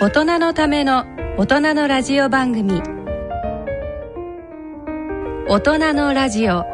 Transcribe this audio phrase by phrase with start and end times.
[0.00, 2.80] 大人のための大人のラジオ番組。
[5.48, 6.64] 大人のラジオ。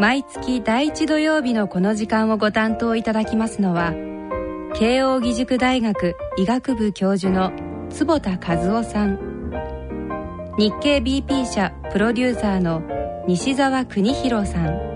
[0.00, 3.92] 毎月第一土曜日のこの時間をご担当いただきますのは
[4.74, 7.52] 慶應義塾大学医学部教授の
[7.90, 9.16] 坪田和夫さん。
[10.58, 12.82] 日経 BP 社プロデューサーの
[13.28, 14.93] 西澤邦弘さん。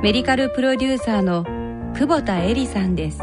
[0.00, 1.42] メディカルプロデューサーの
[1.94, 3.18] 久保田恵里さんです。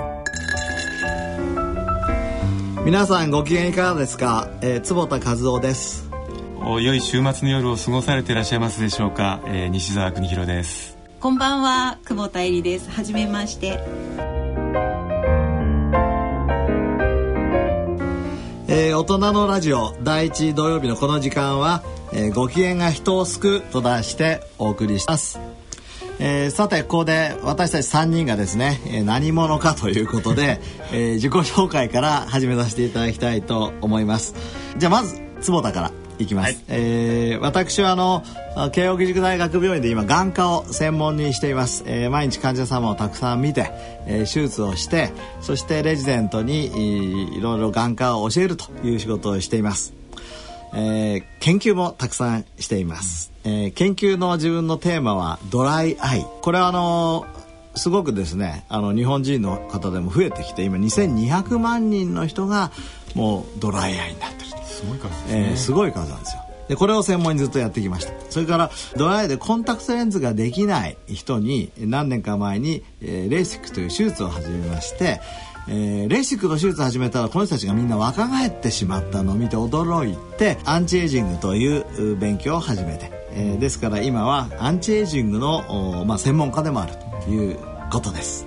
[2.83, 6.09] 皆さんご機嫌いかがですか、えー、坪田和夫です。
[6.59, 10.97] 良い週末の夜を過ごされていらっしゃいますでしょうか、えー、西澤邦弘です。
[11.21, 12.91] こんばんは久保田恵里です。
[12.91, 13.79] はじめまして。
[18.67, 25.39] えー、大人のラジオ第一土曜日のこの時間は、えー、ご機嫌が人を救うと題してお送りします
[26.19, 30.59] えー、さてここで私たち3人がですね、えー、何者かということで、
[30.91, 34.35] えー、自己紹介から始めさせていただきたいと思います。
[34.77, 38.23] じゃあまず坪田からいきます、はい、えー、私はあの
[38.71, 43.71] 慶應義塾大学病院で今眼科を専門にしています、えー、毎日患者様をたくさん見て、
[44.07, 49.93] えー、手術をしてそしてレジデントにいろいろ眼科を教えるという仕事をしています
[50.73, 56.25] えー、研究もたくさんしています、えー、研究の自分のテーマはドライアイ。
[56.41, 62.71] これはあのー、すごくですねあの日本人の方でも増えてきて今2200万人の人が
[63.13, 64.45] もうドライアイになってる。
[64.65, 66.41] すごい数ですね、えー、すごい数なんですよ。
[66.67, 68.13] でこれを専門にずっとやってきました。
[68.29, 75.21] それからドライアイでコンタクトレンズができない人に何年か前に、えー、レーシックという手術を始めまして
[75.67, 86.93] えー、レーシックの手術始めたらこの人たちがみんな若返ってしまったのを見て驚いてアンチエイジングという勉強を始めて、えー、ですから今はアンチエイジングの、まあ、専門家でもある
[87.23, 87.57] という
[87.91, 88.45] ことです。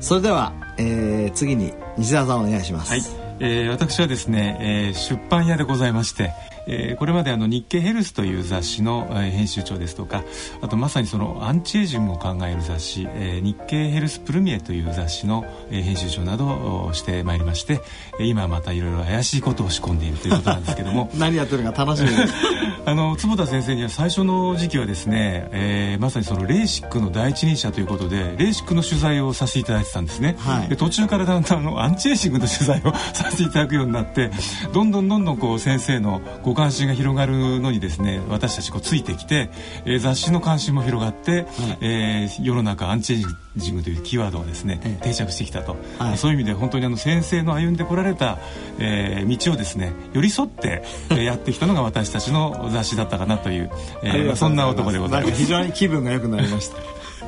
[0.00, 3.02] それでは、えー、次に西田さんお願いします、はい。
[3.40, 6.32] えー、私はですね、えー、出版屋でございまして
[6.66, 10.24] えー、これまであの日経ヘルスという雑誌の、えー、編集長ですとか
[10.60, 17.80] あとまさにそのアンチエイジングを考える雑誌、えー、日経ヘルスプルミエという雑誌の、えー、編集長などをしてまいりまして
[18.20, 21.10] 今またいろいろ怪しいことを仕込んでいるということなんですけども。
[21.16, 22.34] 何やってるか楽しみです。
[22.86, 34.30] あの坪田先生には最初の時期はですね、えー、まさにそのレーシックの第一人者ということでレーシックの取材をさせていただいてたんですね、はい、で途中からだんだんのアンチエイジングの取材を させていただくようになって
[34.72, 39.50] どんどんどんどんこう先生のご関心が広がるのにですね私たちこうついてきて、
[39.84, 41.46] えー、雑誌の関心も広がって、はい、
[41.80, 43.24] えー、世の中アンチエイ
[43.56, 48.38] ジングというキーワードがですね、定着してきたと、はい、そういう意味で本当にあの先生の歩んでこられた、
[48.78, 53.70] えー、道をですね寄り添って、えー、 やってきたのが私たちの雑誌だったかなという、
[54.02, 55.34] えー、そんな男でございます。
[55.34, 56.76] 非常に気分が良くなりました。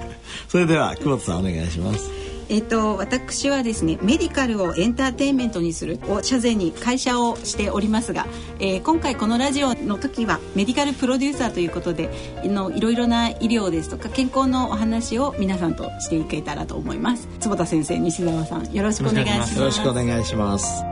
[0.48, 8.26] それでは久保田さんお願いしますえっと、私はですねメディカルをエンターテインメントにするを社前に会社をしておりますが、
[8.58, 12.08] えー、今回このラジオの時はメディカルプロデューサーということで
[12.44, 17.28] のいろいろな医療ですとか健康のお話を皆さんとしていけたらと思います。
[17.40, 19.58] 坪田先生西澤さんよろしくお願いします。
[19.58, 20.84] よろしくお願いします。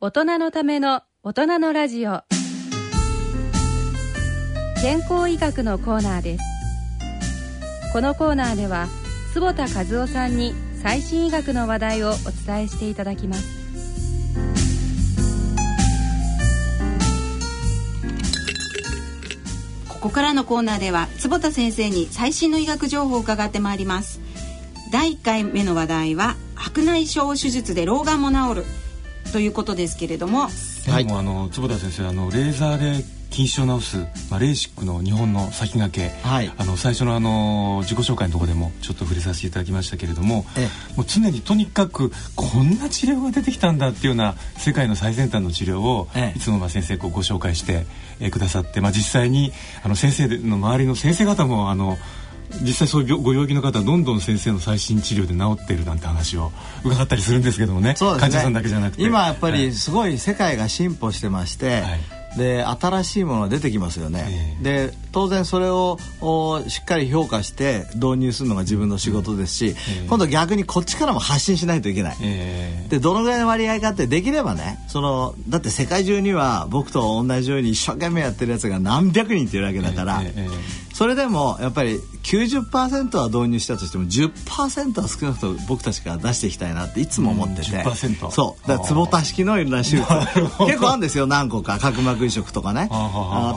[0.00, 2.22] 大人のための大人のラジオ
[4.84, 6.44] 健康医学のコーナーです。
[7.94, 8.86] このコーナーでは
[9.32, 10.52] 坪田和夫さんに
[10.82, 12.12] 最新医学の話題をお
[12.46, 13.48] 伝えしていただきます。
[19.88, 24.20] ここからのコーナーでは坪田先生に最新の医学情報を伺ってまいります。
[24.92, 28.64] 第1回目の話題は白内障手術で老眼も治る
[29.32, 30.50] ということですけれども。
[30.88, 33.96] はい、もあの坪田先生あのレーザーで近視を治す、
[34.30, 40.46] まあ、レーシックの日本の先駆け、はい、あの最初のあの自己紹介のところでもちょっと触れさせていただきましたけれども
[40.96, 46.06] もう常にとにかくこんな治療が出てきたんだっていうような世界の最先端の治療を
[46.36, 47.86] いつもまあ先生こうご紹介して、
[48.20, 51.96] えくださって、まあ、実際にあの先生の周りの先生方もあの
[52.62, 56.52] 実際そういうご病気の方はどんどん先生の最新治療で治っているなんて話を
[56.84, 59.02] 伺ったりするんですけどもね、ね、患者さんだけじゃなくて。
[59.02, 65.98] 今やっぱりすごい世界が進歩してまして、はいで新しいものが出てきますよね、えー、で当然それを
[66.68, 80.22] しっかり評価して導入するのが自分の仕事ですし、えー、今度逆にこっちからも発信しないといけない、えー、でどのぐらいの割合かってできればねそのだって世界中には僕と同じように一生懸命やってるやつが何百人っていうわけだから、
[80.94, 88.68] それでもやっぱり90%は導入したとしても10%は少なくとも僕たちから出していきたいなっていつも思ってて、うん、そう。
[88.68, 90.02] だから坪田式のいろんな手術。
[90.66, 92.88] 結構あるんですよ何個か角膜移植とかね。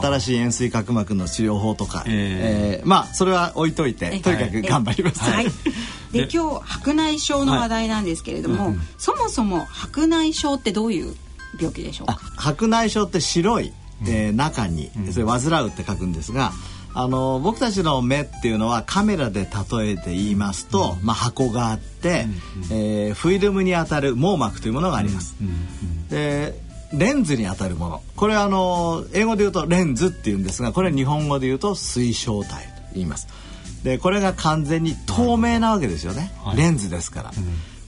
[0.01, 5.45] 新しい円錐角膜の治療法とか、えー、えー、まあそれは置いといてとにかく頑張ります、はい、
[6.11, 8.73] で今日白内障の話題なんですけれども、はい。
[8.73, 11.15] うん、そもそも白内障ってどういう
[11.59, 12.19] 病気でしょうか？
[12.35, 13.73] 白内障って白い、
[14.07, 16.51] えー、中にそれ患うって書くんですが、
[16.99, 22.25] あの僕たちの目っていうのはカメラで例えて言いますと、まあ、箱があって、
[22.71, 25.35] えー、フィルムに当たる網膜というものがあります。
[26.09, 26.59] で
[26.91, 28.01] レンズに当たるもの。
[28.15, 33.27] これはあの英語で言うとレンズっていうんですがこれは日本語で言うと水晶体と言います。
[33.83, 37.31] でこれが完全に透明なわけですよね、はい、レンズですから。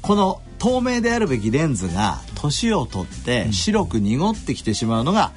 [0.04, 5.32] この透明であるべきレンズが年を取って白く濁ってきてしまうのが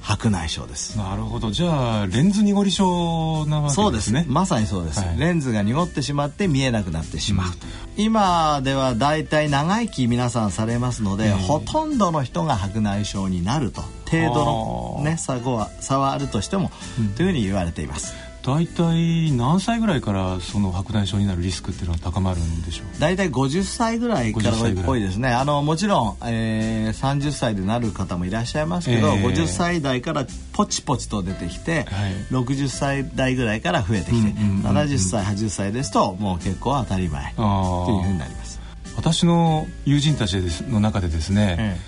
[0.00, 0.96] 白内障です。
[0.96, 1.50] なるほど。
[1.50, 3.82] じゃあレンズ濁り症なわけですね。
[3.82, 4.12] そうです。
[4.28, 7.54] まさにそうです、はい、レンズが濁ってしまって見えなくなってしまう、うん、
[8.02, 13.82] 今ではだいたい長生き皆さんされますので、ほとんどの人が白内障になると。
[14.10, 18.12] 程度のね差は差はあるとしても、うん、というふうに言われています
[18.42, 22.98] 大体何歳ぐらいからその白内障になるリスクっていうのは高まるんでしょう？
[22.98, 25.28] 大体50歳ぐらいから多いですね。
[25.28, 38.58] あのもちろん、えー、30歳でなる方もいらっしゃいますけど、えー、50歳代からポチポチと出てきて、はい、60歳代ぐらいから増えてきて、うんうんうんうん、70歳80歳ですともう結構当たり前というふうになります。
[38.96, 40.34] 私の友人たち
[40.68, 41.78] の中でですね、え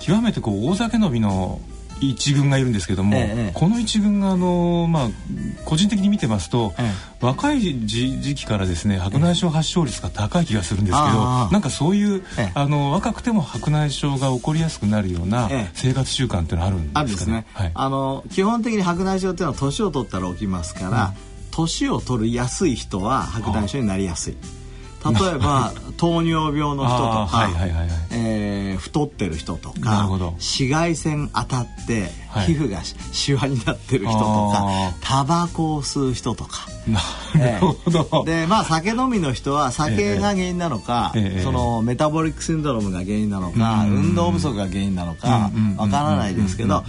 [0.00, 1.60] ー、極めてこう大酒飲みの
[2.10, 5.08] 一軍がいるんですけども、ええ、この一軍があの、まあ、
[5.64, 6.90] 個人的に見てますと、え、
[7.20, 12.22] 若い時期からですね白内障発症率が高い気がするんですけど、なんかそういう、
[12.54, 17.46] あの若くても白内障が起こりやすくなるような生活習慣っていうのはあるんですかね。
[17.54, 17.72] あ、ね。
[17.74, 21.14] はい、の基本的に白内障っていうのは年を取ったら起きますから、
[21.50, 24.63] 年、うん、を取りやすい人は白内障になりやすい。
[25.12, 32.10] 例えば 糖尿病の人とか、はいはいはいえー、太ってる人とか紫外線当たって
[32.46, 32.80] 皮膚が
[33.12, 34.66] シワになってる人とか
[35.00, 36.66] タバコを吸う人とか。
[36.86, 37.00] な
[37.60, 46.84] るほど、えー、でまあ酒飲みの人は酒が原因なのか、えー、そのメタボリックシンドロームが原因なのか、運動不足が原因なのかわからないですけど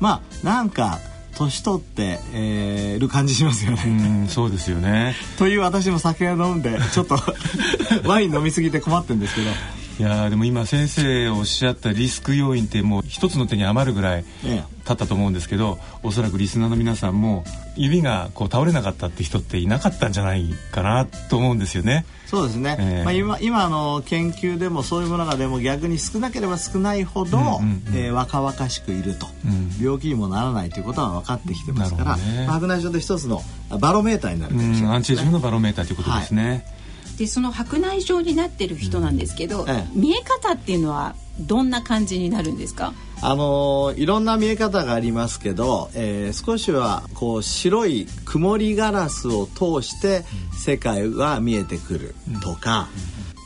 [0.00, 0.98] まあなんか
[1.36, 4.26] 年取って、えー、る感じしますよね。
[4.28, 5.14] そうですよね。
[5.38, 7.18] という私も酒を飲んでちょっと
[8.04, 9.50] ワイン飲みすぎて困ってるんですけど。
[9.98, 17.44] いやでも今先生おっしゃったリスク要因ってもう一つの手に余るぐらい経ったと思うんですけど、おそらくリスナーの皆さんも
[17.76, 22.04] 指がこう倒れなかったって人っていなかったんじゃないかなと思うんですよね。
[22.26, 33.42] そうですね、えー、まあ今、今の研究でもそういうものがでも逆に少なければ少ないほど、うんうんうん、えー、若々しくいると、うん、病気にもならないということは分かってきてますから、ね、白内障で一つの
[33.80, 36.48] バロメーターになるかもしれない、ね、アンチエイジングのバロメーターということですね。
[36.48, 36.76] はい
[37.18, 42.92] でその白内障になってる人なんですけど、うんええ、見え方っていうのはどんな感じになるんですか？
[43.22, 50.24] あのいろんな見え方がありますけど、えー、少しはこう白い曇りガラスを通して
[50.54, 52.88] 世界が見えてくるとか、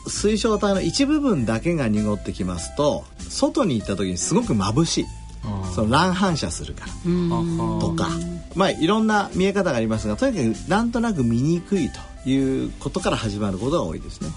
[0.07, 5.05] 水晶体の一部分だけが濁ってきますと外に行った時にすごく眩しい。
[5.73, 6.91] その乱反射するから。
[7.79, 8.09] とか。
[8.55, 14.29] まあいろんな見え方がありますがとにかくなんとなく見にくいということから始まることが多いですね。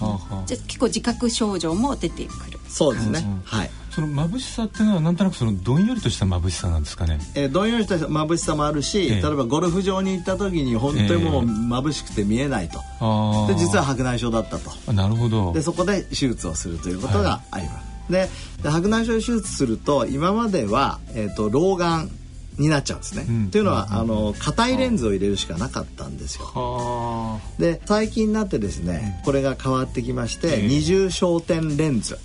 [0.45, 2.59] じゃ結構自覚症状も出てくる。
[2.67, 3.25] そうですね。
[3.45, 3.69] はい。
[3.91, 7.19] その眩しさっていうのはなんとなくそのどんよりとした眩しさなんですかね？
[7.35, 12.79] えー、どんよりとした眩しさもあるし、えー、例えばゴルフ場に行った時に本当にもう眩しくて見えないと。
[12.99, 14.91] えー、で実は白内障だったと。
[14.91, 15.53] なるほど。
[15.53, 17.75] でそこで手術をするということがあります。
[17.75, 18.29] はい、で
[18.69, 22.09] 白内障手術すると今まではえっ、ー、と老眼
[22.57, 23.25] になっちゃうんですね。
[23.27, 27.39] うん、というのは、あの硬いレンズを入れるしかなかったんですよ。
[27.59, 32.17] で最近になってですねこれが変わってきまして、二重焦点レンズ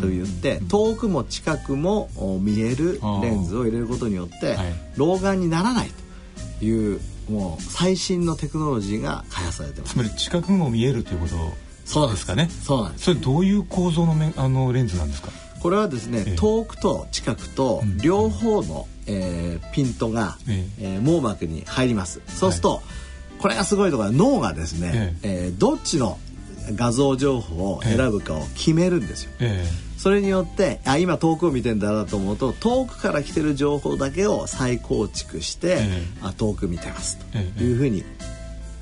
[0.00, 4.56] といって、遠くも近くも見えるレンズを入れることによって、
[4.96, 5.90] 老眼にならない
[6.58, 9.94] というもう最新のテクノロジーが開発されてます。
[9.94, 11.34] つまり近くも見えるということ
[11.84, 12.50] そうですかね。
[12.62, 13.04] そうなんです。
[13.06, 15.30] それどういう構造のあのレンズなんですか？
[15.60, 20.98] これはですね、遠くと近くと両方の、えー、ピントが、ええ。
[20.98, 22.20] ー、網膜に入ります。
[22.28, 22.80] そうすると、はい、
[23.40, 25.48] これがすごいところ脳がですね、ええ。
[25.48, 26.18] ー、どっちの
[26.74, 37.18] 画像情報を選ぶかを決めるんですよ、ええ、それによってあ今遠くを見てんだなと思うと遠くから来てる情報だけを再構築して、え、あ遠く見てます。
[37.56, 38.04] というふうに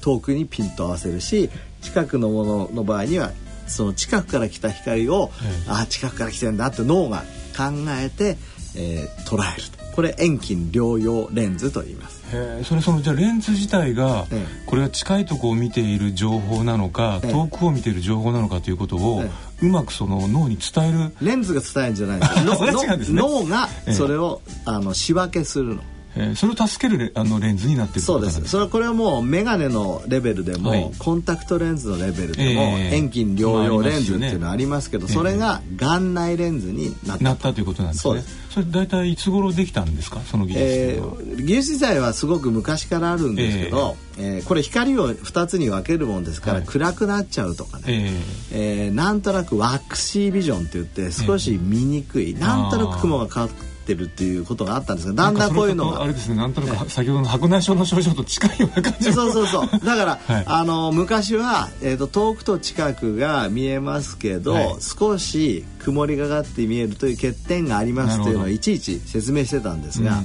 [0.01, 3.33] 遠くにピント合わせるし近くのものの場合には
[3.67, 5.31] その近くから来た光を、
[5.67, 7.25] あ近くから来てんだって脳が
[7.57, 7.65] 考
[8.01, 8.37] えて、
[8.77, 12.23] えー、捉えるとこれ遠近両用レンズと言います。
[12.31, 14.27] へそれそのじゃあレンズ自体が、
[14.67, 19.23] これが近いとこを見ている情報なのか、遠くを見ている情報なのかということを、
[19.63, 21.13] うまくその脳に伝える？
[21.23, 25.83] レンズが伝えるんじゃないです 脳がそれを、あの仕分けするの。
[26.17, 38.23] えー、それを助けるあのレンズになってるそうですそれはこれはもう眼鏡のレベルでも、はい、コンタクトレンズのレベルでも、えー、遠近両用レンズっていうのはありますけど、それが眼内レンズになったなったということなんですね。
[38.51, 40.21] それ大体いつ頃できたんですか？
[40.21, 53.49] その技術えー、技術自体はすごく昔からあるんですけど、えー、えー、これ光を2つに分けるもんですから、はい、暗くなっちゃうとかね、えー、えー、なんとなくワックシービジョンって言って少し見にくい、なんとなく雲がか
[53.87, 56.03] ってるっていうことがあったんですがだんだんこういうのが。
[56.03, 59.69] あれですねなんとなく先ほどの白内障の症状と近いような感じそうそうそう。
[59.85, 70.25] だから、 はい、あの昔は、えーと、遠くと近くが見えますけど、はい、少し曇りがかって見えるという欠点がありますというのをいちいち説明してたんですが、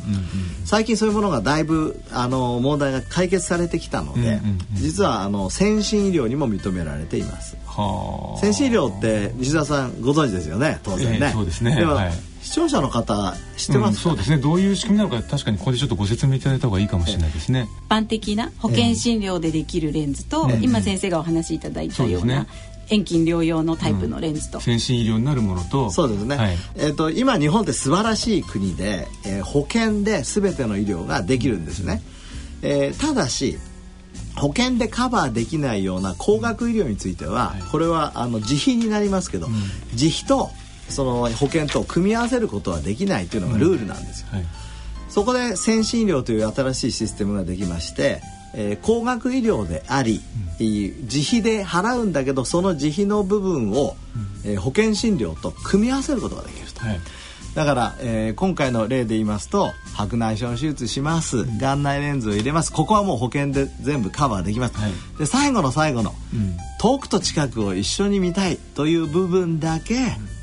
[0.65, 4.41] 最近そういうものがだいぶあの問題が解決されてきたので、
[4.74, 7.58] 実はあの先進医療にも認められています。
[8.41, 11.27] 先進医療って西田さんご存知ですよね当然ね。
[11.27, 11.75] えー、そうですね。
[11.75, 14.38] でも、はい視聴者の方知ってます、うん、そうですね。
[14.38, 17.68] どういう仕組みなのか確かにここでちょっとご説明いただいた方がいいかもしれないですね。
[17.88, 22.48] 一般的な保険診療でできるレンズと、えー、今先生がお話しいただいたような、
[22.90, 25.90] 遠近療養のタイプのレンズと、うん、先進医療になるものと。
[25.92, 32.02] そうですね、はい、えーと、今日本って素晴らしい国で、えー、保険で全ての医療ができるんですね、
[32.62, 33.58] えー、ただし
[34.36, 39.54] 保険でカバーできないような高額医療については、はい、これはあの自費になりますけど、うん、
[39.94, 40.50] 自費と
[40.92, 44.48] その保険と組み合わせることはできないというのがルールなんですよ、うんはい、
[45.10, 48.22] そこで先進医療という新しいシステムができまして、
[48.54, 50.22] えー、高額医療であり、
[50.60, 53.96] うん、自費で払うんだけどその自費の部分を、
[54.44, 56.82] うん、えー、保険診療と組み合わせることができると。
[56.82, 57.00] はい。
[57.56, 62.72] だから、えー、今回の例で言いますと白内障手術します、うん、眼内レンズを入れます。
[62.72, 69.96] ここはもう保険で全部カバーできます、はい、で最後の最後の、うん、遠くと近くを一緒に見たいという部分だけ、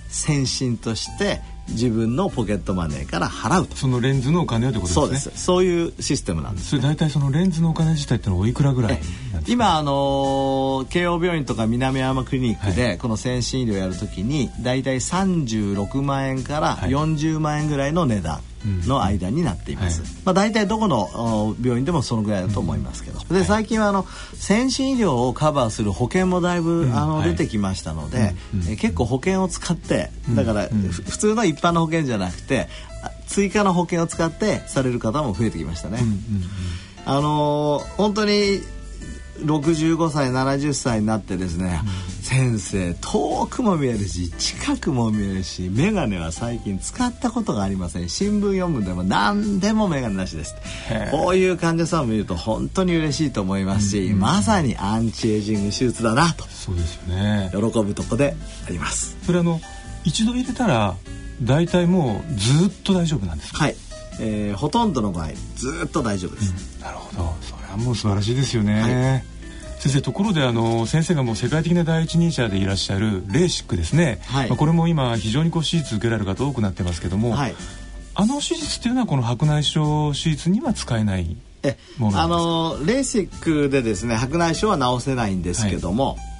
[0.08, 3.76] 先進として自分のポケットマネーから払うと。
[3.76, 5.02] そのレンズのお金をってことですね。
[5.02, 5.44] そうです。
[5.44, 9.00] そういうシステムなんです、ね、それ大体そのレンズのお金自体ってのはおいくらぐらい
[9.46, 18.40] 今あの慶応病院とか南山クリニックでこの先進医療やるときに大体36万円から40万円ぐらいの値段、
[18.86, 28.34] の間になっています、はい、まあ、大体どこの病院でもそのぐらいだと思いますけど、で最近はあの先進医療をカバーする保険もだいぶ、あの出てきましたので、
[28.68, 32.68] え結構保険を使ってだから、普通の一般の保険じゃなくて
[33.26, 36.00] 追加の保険を使ってされる方も増えてきましたね。
[37.04, 38.60] あのー、本当に
[39.40, 41.80] 65歳70歳になってですね、
[42.17, 48.10] うん、先生遠くも見えるし近くも見えるし眼鏡は最近使ったことがありません。
[48.10, 50.54] 新聞読むでも何でも眼鏡なしです。
[51.10, 56.44] こういう患者さんを見ると本当に嬉しいと思いますし、うん、まさにアンチエイジング手術だなと。
[56.44, 57.50] そうですよね。
[57.50, 59.16] 喜ぶとこであります。
[59.24, 59.58] それあの
[60.04, 60.96] 一度入れたら
[61.42, 63.76] 大体もうずっと大丈夫なんですはい、
[64.20, 67.22] えー、ほとんどの場合ずっと大丈夫です、うん、なるほど。
[67.22, 69.37] はもう素晴らしいですよね、はい
[69.78, 77.54] 先生ところであの先生がもう世界的な第一人者でいらっしゃるレーシックですね、はい、まあ、これも今非常にこう手術受けられる方多くなってますけども、はい、
[78.14, 81.36] あの手術っていうのはこの白内障手術には使えない
[81.98, 86.37] ものあのレーシックでですね白内障は治せないんですけども、はい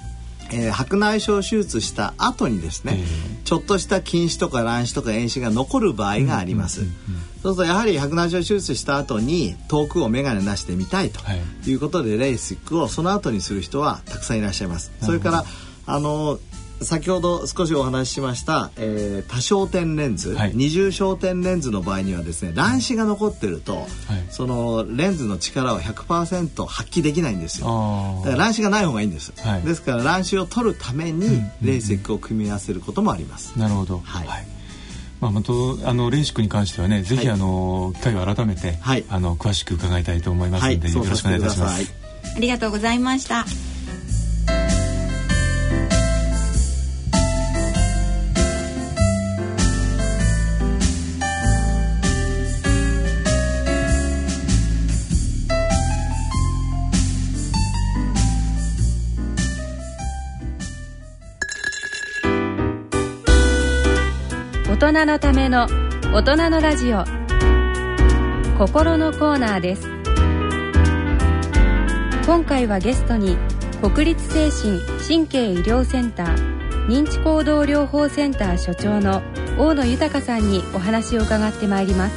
[0.51, 6.81] えー、白内障手術した後にですね、えー、ちょっとした筋腫とか卵子とか炎腫が残る場合があります、
[7.41, 11.19] そうするとやはり白内障手術した後に遠くを眼鏡なしで見たいと
[11.65, 11.73] い。
[11.73, 14.91] うことで、レーシックをその後にする人はたくさんいらっしゃいます。
[15.01, 15.45] それから
[15.85, 16.39] あの
[16.81, 23.87] 先ほど少しお話ししました、えー、多焦点レンズ、はい、二重焦点レンズの場合にはですね乱視が残ってると、はい、
[24.29, 28.21] そのレンズの力を100%発揮できないんですよ。
[28.23, 33.99] だから乱視がない方がいいんです、はい、ですから乱視を取るためにレーセックを組み合わせることもあります、なるほど。
[33.99, 34.27] はい、
[35.19, 41.93] まあ、本当あのレーシックに関してはねぜひ、あの機会を改めて、はい、あの詳しく伺いたいと思いますので、よろしくお願いいたします。
[42.35, 43.45] ありがとうございました
[64.89, 65.67] 大人のための
[66.11, 67.05] 大人のラジオ。
[68.57, 69.87] 心のコーナーです。
[72.25, 73.37] 今回はゲストに
[73.83, 79.21] 国立精神神経医療センター認知行動療法センター所長の
[79.59, 82.15] 大野豊さんにお話を伺ってまいります。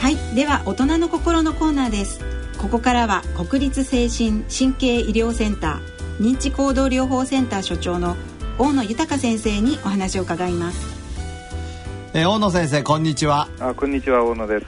[0.00, 0.16] はい。
[0.34, 2.20] では大人の心のコーナーです。
[2.56, 8.16] ここからは国立精神神経医療センター認知行動療法センター所長の
[8.58, 10.98] 大野豊先生にお話を伺います
[12.12, 14.66] えー、大野先生こんにちはあこんにちは大野です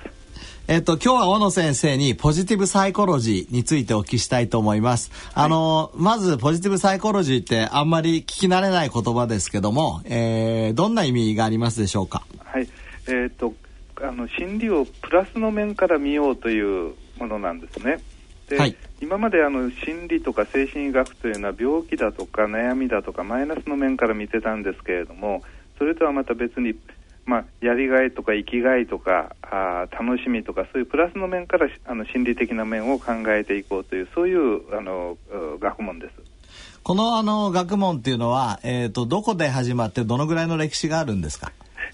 [0.69, 5.11] えっと、今日は小野先生にポジティブサイコロジーについてお聞きしたいと思います。
[5.35, 12.25] はい、あの、まずポジティブサイコロジーってあんまり聞き慣れない言葉ですけども、えー、どんな意味がありますでしょうか？
[12.45, 12.69] はい。
[13.09, 13.53] えー、っと、
[14.01, 17.99] あの、心理をプラスの面から見ようというものなんですね。
[18.51, 25.43] で、はい、今まであの心理とか精神医学というのは病気だとか悩みだとかマイナスの面から見てたんですけれども
[25.79, 26.75] それとはまた別に
[27.27, 35.17] まあ、やりがいとか生きがいとかあ楽しみとかそういうプラスの面からあの心理的な面を考えていこうというそういうあの
[35.61, 36.15] 学問です。
[36.83, 41.53] このあの学問っていうのは、えーと、どこで始まってどのぐらいの歴史があるんですか？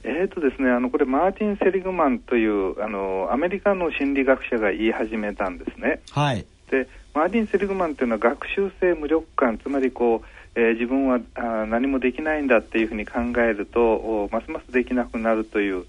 [0.09, 6.01] えーとですね、あのこれマーティン・セリグマンというあのアメリカの心理学者が言い始めたんですね。
[6.13, 10.27] はい、でマーティン・セリグマンというのは学習性無力感つまりこう
[10.59, 15.85] えー、自分はあ何もできないんだっていうふうに考えるとますますできなくなるという、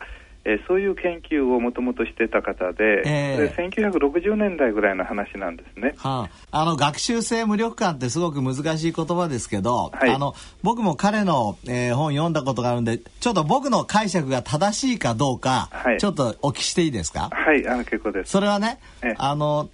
[0.49, 17.29] えー、そういう研究をもともとしてた方で、えー、1960年代ぐらいの話なんですね、はあ、あの学習性無力感ってすごく難しい言葉ですけど、はい、あの僕も彼の、えー、本読んだことがあるんでちょっと僕の解釈が正しいかどうか、はい、ちょっとお聞きしていいですか？
[17.33, 18.31] はいあの結構です。
[18.31, 18.79] それはね、
[19.17, 19.69] あの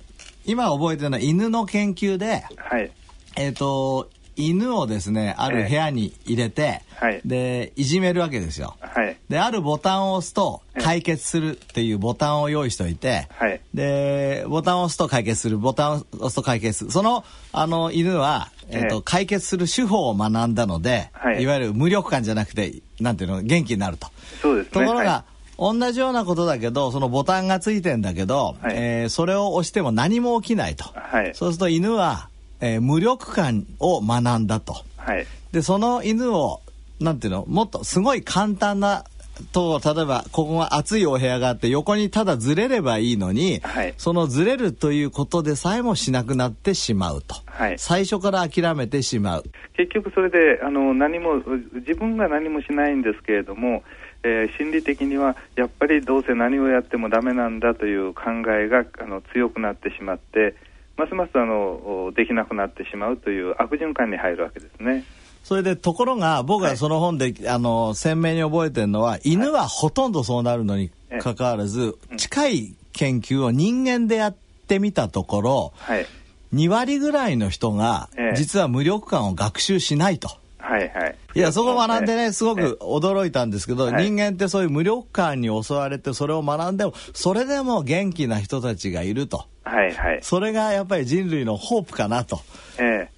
[0.46, 2.92] 今覚えてるのは犬の研究で、はい、
[3.38, 16.92] えっ、ー、と犬をですねある部屋に入れて、はい、でいじめるわけですよ、はい、であるボタンを押すと解決するっていうボタンを用意しておいて、はい、でボタンを押すと解決するボタンを押すと解決する。
[16.92, 24.08] そのあの犬は、えーと、解決する手法を学んだので、はい、いわゆる無力感じゃなくてなんていうの元気になると。
[24.42, 25.26] そうですね、ところが、
[25.58, 32.30] 同じようなことだけどそのボタンがついてんだけど、はい、えー、それを押しても何も起きないと、はい、そうすると犬は、
[32.64, 36.62] えー、無力感を学んだと、はい、でその犬を
[37.02, 39.04] なんていうのもっとすごい簡単な
[39.52, 49.44] と例えばここが暑いお部屋があって横にただずれればいいのに、はい、そのずれるということでさえもしなくなってしまうと、はい、最初から諦めてしまう。
[49.76, 51.42] 結局それであの何も
[51.74, 53.84] 自分が何もしないんですけれども、
[54.22, 58.22] えー、心理的にはやっぱりどうせ何をやってもダメなんだという考
[58.52, 60.56] えがあの強くなってしまって
[60.98, 65.04] ますますあのできなくなってしまうという悪循環に入るわけですね。
[65.44, 74.36] それでところが僕はその本で、はい、あの鮮明に覚えてるのは犬はほとんどそうなるのにかかわらず、近い研究を人間でやっ
[74.68, 76.06] てみたところ、はい、
[76.54, 80.30] 2割ぐらいの人が実は無力感を学習しないと。
[80.64, 81.16] はいはい。
[81.36, 89.46] いや、そこ学んでね、すごく驚いたんですけど、人間ってそういう無力感に襲われて、それを学んでも、それでも元気な人たちがいると。
[89.66, 90.20] はいはい。
[90.22, 92.40] それがやっぱり人類のホープかなと。
[92.80, 93.14] ええ。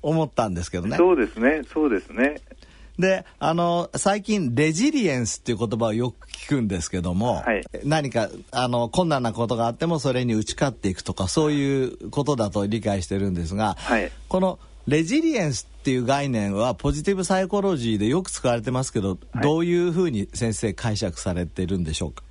[0.00, 0.96] 思ったんですけどね。
[0.96, 2.40] そうですね、そうですね。
[3.00, 22.22] で、あの、最近、レジリエンスっていう言葉をよく聞くんですけども、はい、何か、あの、困難なことがあってもそれに打ち勝っていくとか、そういうことだと理解してるんですが、はい、このレジリエンスっていう概念はポジティブサイコロジーでよく使われてますけど、はい、どういうふうに先生解釈されてるんでしょうか？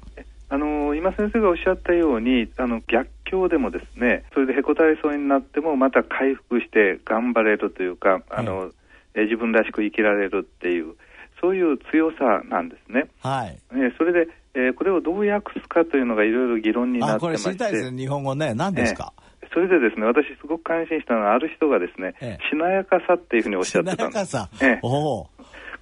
[0.50, 8.70] あの今先生がおっしゃったようにあの逆境でもですねそれでへこたれそうになってもまた回復して頑張れるというかあの、はい、
[9.14, 10.96] え自分らしく生きられるっていう
[11.42, 13.08] そういう強さなんですね。
[13.22, 13.58] はい。
[13.72, 17.44] えそれで、えー、これをどう訳すかというのがいろいろ議論になってまして。
[17.44, 18.54] これ知りたいですね、日本語ね。
[18.54, 24.30] 何ですか、えー、それでですね、私すごく感心したのは、ある人がですね、えー、しなやかさっていうふうにおっしゃってたんです。
[24.30, 24.66] しなやかさ。
[24.66, 25.28] えー、お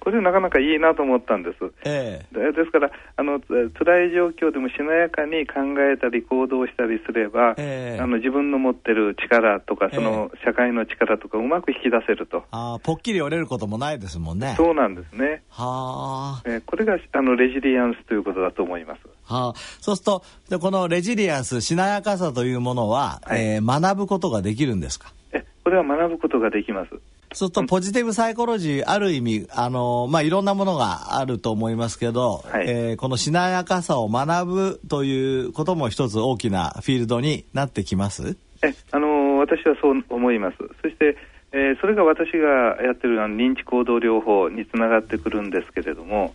[0.08, 1.58] これなかなかいいなと思ったんです。
[1.84, 5.60] ええ、ですからあの辛い状況でもしなやかに考
[5.92, 12.42] えたり行動したりすれば、ええ、あの自分の持ってる力とかその社会の力とかうまく引き出せると。
[12.52, 14.54] あぽっきり折れることもないですもんね。
[14.56, 15.42] そうなんですね。
[15.50, 19.00] はあ、えこれがあのレジリアンスということだと思います。
[19.30, 25.12] はあ、そうするとでこのレジリアンスしなやかさというものは、はい、えー、学ぶことができるんですか？
[25.32, 26.92] えこれは学ぶことができます。
[27.32, 38.36] そうするとポジティブサイコロジーある意味あの、まあ、いろんなものがあると思いますけど、はい、えー、このしなやかさを学ぶということも一つ大きなフィールドになってきます？
[38.62, 40.56] えあの私はそう思います。
[40.82, 41.16] そして、
[41.52, 46.34] えー、それが私がやってる認知行動療法につながってくるんですけれども、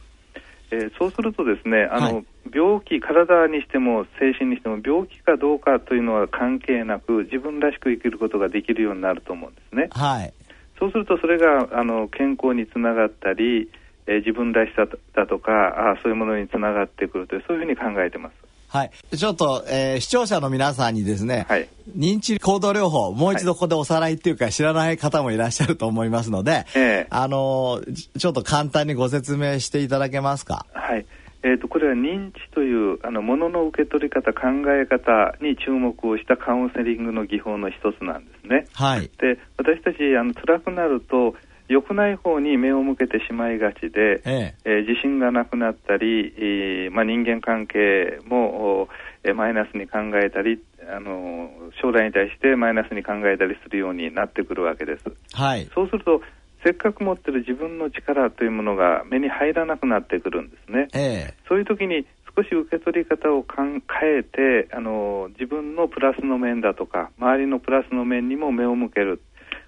[0.72, 9.90] えー、そうするとですねあの、はい、病気体にしても精神にしても病気かどうかというのは関係なく自分らしく生きることができるようになると思うんですね。
[9.92, 10.34] はい
[10.80, 13.70] そうするとそれがあの健康につながったり、
[14.08, 18.34] えー、自分らしさだとかあそういうものにつながってくるというそういうふうに考えてます。
[18.68, 18.92] はい。
[19.16, 27.84] ちょっと、えー、視聴者の皆さんにですね、はい、認知行動療法、もう一度ここでおさらいっていうか、知らない方もいらっしゃると思いますので、えー、あの
[28.18, 30.66] ちょっと簡単にご説明していただけますか？
[30.74, 31.06] はい。
[31.44, 38.66] えーと、これは認知というあのものの受け取り方、考え方に注目をしたカウンセリングの技法の一つなんですね。
[38.74, 41.36] はい、で私たちあの辛くなると
[41.68, 48.88] 良くない方に目を向けてしまいがちで、えええー、自信がなくなったり、えーまあ、人間関係も、
[49.24, 51.50] えー、マイナスに考えたりあの
[51.82, 55.04] 将来に対してマイナスに考えたりするようになってくるわけです。
[55.34, 56.22] はい、そうすると
[56.64, 60.88] せっかく持ってる自分の力というものが目に入らなくなってくるんですね。
[60.94, 63.82] えそういう時に少し受け取り方を変
[64.20, 69.22] えてあの自分のプラスの面だとか周りのプラスの面にも目を向ける。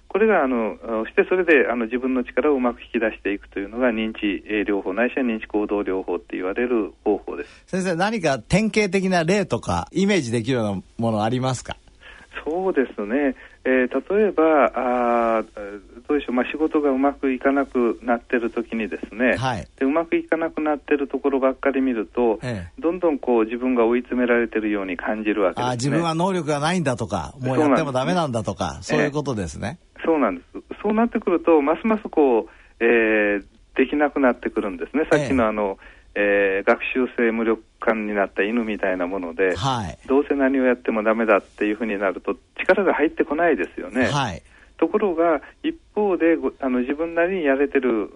[0.08, 7.64] これがあのしてそれであの自分の力をうまく引き出していくというのが認知療法ないしは認知行動療法って言われる方法です。
[7.66, 11.76] 先生何か典型的な例とかイメージできるようなものありますか？
[12.44, 15.44] そうですね、えー、例えばあ
[16.08, 29.78] どうでしょう、まあ、仕事がうまくいかなくなってる時にですね、はい、でうまくいかなくなってるところばっかり見ると、ええ、どんどんこう自分が追い詰められてるように感じるわけです、ね、あ自分は能力がないんだとかもうやってもダメなんだとかそういうことですね。
[30.04, 30.46] そうなんです。
[30.82, 33.44] そうなってくると、ますますこう、えー、
[33.76, 35.08] できなくなってくるんですね。
[35.10, 44.06] さっきのあの、ええー、学習性無力感になった犬みたいなもので、はい、どうせ何をやってもダメだっていうふうになると力が入ってこないですよね。
[44.06, 44.42] はい、
[44.78, 48.10] ところが一方であの自分なりにやれてる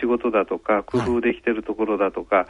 [0.00, 2.46] 仕事だとか工夫できてるところだとか、はい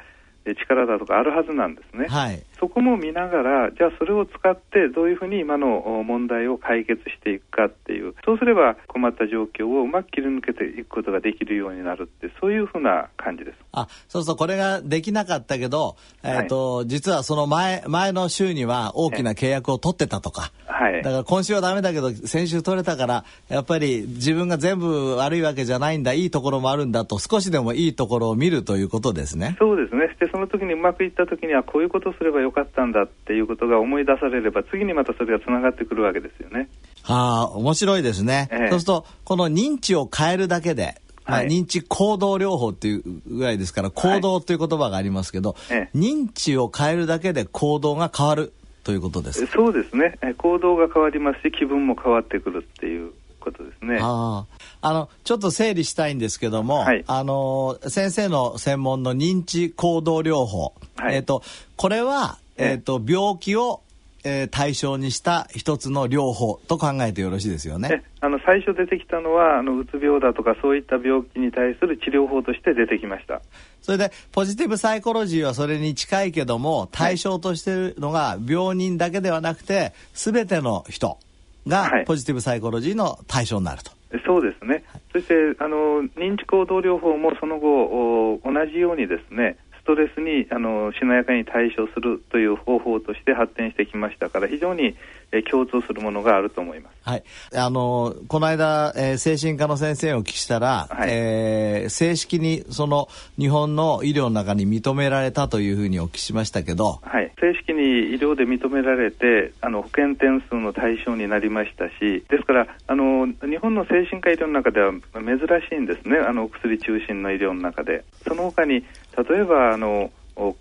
[0.54, 8.14] 力だとかあるはずなんですね、はい、そこも見ながらじゃあそれを使ってどういうふうに今の問題を解決していくかっていう。
[8.24, 13.56] そうすれば困った状況をうまく切り抜けていくことができるようになるってそういうふうな感じです。
[13.72, 29.56] あそうそうこれができなかったけど、えーと、はい、実はその前前の週には大きな契約を取ってたとか、はい、だから今週はダメだけど先週取れたからやっぱり自分が全部悪いわけじゃないんだいいところもあるんだと少しでもいいところを見るということですね。
[29.58, 30.06] そうですね。
[30.18, 36.68] でその時にうまくいった時にはこういうことをすればよかったんだっていうことが思い出されれば次にまたそれがつながってくるわけですよね。
[37.02, 48.52] はあ面白いですね、ええ、そうするとこの認知を変えるだけでまあ、認知行動療法っていうぐらいですから行動という言葉がありますけど、はい、認知を変えるだけで行動が変わる
[48.84, 50.16] ということですそうですね。
[50.38, 53.10] 行動が変わりますし気分も変わってくるっていう
[53.50, 53.98] ことですね。
[54.00, 54.46] あ
[54.80, 61.42] あのちょっと整理したいんですけども、はい、あの先生の専門の認知行動療法、はい、えっ、ー、と
[61.76, 63.82] これはえっ、ー、と病気を
[64.28, 68.02] えー、対象にした一つの療法と考えてよろしいですよね。
[68.20, 73.40] あの最初出てきたのはあのうつ病だとかそういった病気に対する治療法として出てきました。
[73.82, 81.18] それでポジティブサイコロジーはそれに近いけども対象としているのが病人だけではなくて全ての人
[81.66, 83.90] がポジティブサイコロジーの対象になると。
[84.10, 94.96] はい、そうですね、はい、そしてあの認知行動療法もその後同じようにですねストレスにあのしなやかに対処するという方法として発展してきましたから非常に、
[95.32, 96.96] え共通するものがあると思います。
[97.02, 97.22] はい、
[97.54, 103.08] あのこの間、えー、精神科の先生をお聞きしたら、はい、えー、正式にその
[103.38, 118.04] 日本の医療の中に認められたというふうにお聞きしましたけど、はい、正式に医療で認められてあの保険点数の対象になりましたしですからあの日本の精神科医療の中では珍しいんですねあの薬中心の医療の中で。
[118.26, 118.84] その他に
[119.28, 120.10] 例えばあの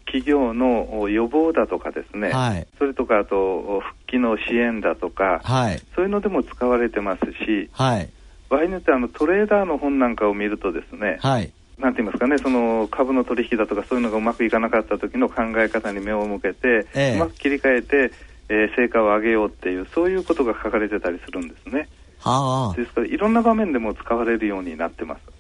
[0.05, 8.09] 企業の予防だとかですね、はい、それとかあと復帰の支援だとか、はい、そういうのでも使われてますし、はい、
[8.49, 18.13] 場合によってあのトレーダーの本なんかを見るとですね、はい、なんて言いますかね、その株の取引だとかそういうのがうまくいかなかった時の考え方に目を向けて、ええ、うまく切り替えて、
[18.47, 21.89] えー、成果を上げようっていうそういうことが書かれてたりするんですね。
[22.19, 25.34] はあ、ですからいろんな場面でも使われるようになってます。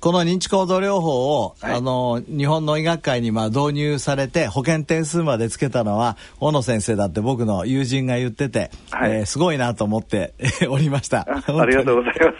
[0.00, 10.34] この認知行動療法を、はい、あの日本の医学会にまあ導入されて保険点数までつけたのは小野先生だって僕の友人が言ってて、はい、えー、すごいなと思って
[10.70, 11.26] おりました。
[11.28, 12.32] ありがとうございま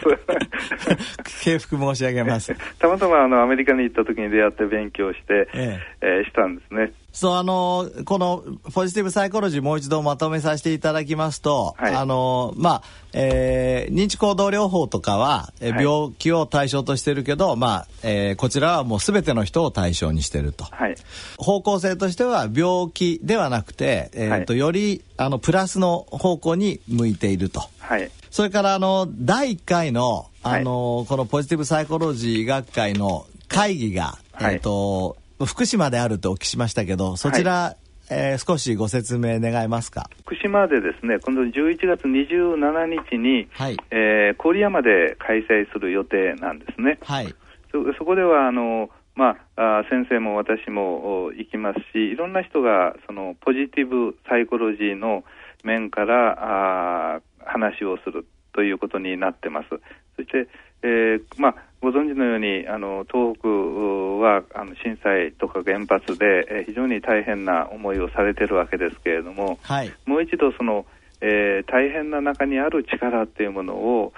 [1.25, 1.43] す。
[1.43, 2.55] 敬服申し上げます。
[2.79, 6.19] たまたまあのアメリカに行った時に出会って勉強して、ええ。
[6.19, 8.43] えー、したんですねそう、あの、この
[8.73, 20.65] ポジティブサイコロジーもう一度まとめさせていただきますと、はい、あの、まあ、えー、認知行動療法とかは、えはい、病気を対象としてるけど、まあ、えー、こちらはもう全ての人を対象にしてると。
[20.65, 20.95] はい、
[21.37, 27.63] 方向性としては病気ではなくて、えー、と、より、あの、プラスの方向に向いていると。
[27.79, 28.11] はい。
[28.29, 37.77] それから、あの、第1回の、あの、このポジティブサイコロジー学会の会議が、えっ、と、福島であるとお聞きしましたけど、そちら、はい、
[38.11, 40.09] えー、少しご説明願えますか？
[40.25, 46.99] 福島でですね今度11月27日に、はいえー、郡山で開催する予定なんですね。
[47.03, 47.33] はい
[47.71, 55.25] そそこではあのまあ、先生も私も行きますしいろんな人がそのポジティブサイコロジーの
[55.65, 59.69] 面からあ話をするということになってます。
[60.15, 60.47] そして、
[60.83, 70.85] えーまあ、ご存知のようにあの東北はあの震災とか原発で、えー、非常に大変な思いをされているわけですけれども、はい、もう一度その、
[71.21, 74.13] えー、大変な中にある力っていうものを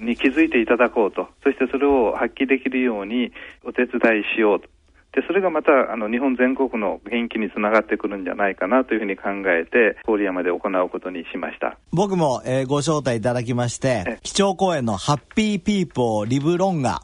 [0.00, 1.28] に気づいていただこうと。
[1.42, 3.32] そしてそれを発揮できるように
[3.64, 4.68] お手伝いしようと
[5.16, 17.00] でそれがまたあの日本全国の元気につながってくるんじゃないかなというふうに考えて郡山で行うことにしました僕も、えー、ご招待いただきまして基調講演の「ハッピーピーポーリブロンガ」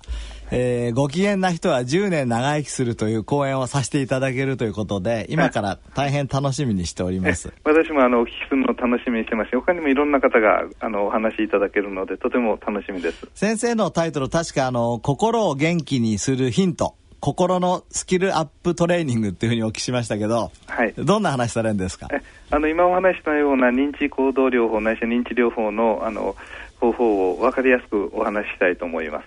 [0.54, 7.54] えー、ご機嫌な人は10年長生きするという講演をさせていただけるということで、今から大変楽しみにしております。
[7.64, 13.26] 私もあのお聞きするのを楽しみにしてますし、他にもいろんな方があのお話しいただけるので、とても楽しみです。
[13.34, 16.96] 先生のタイトル、確かあの、心を元気にするヒント。
[17.22, 22.08] 心のスキルアップトレーニングっていうふうにお聞きしましたけど、はい、どんな話されるんですか？
[22.50, 26.34] あの今お話したような認知行動療法ないし認知療法のあの
[26.80, 29.26] 方法を分かりやすくお話ししたいと思います。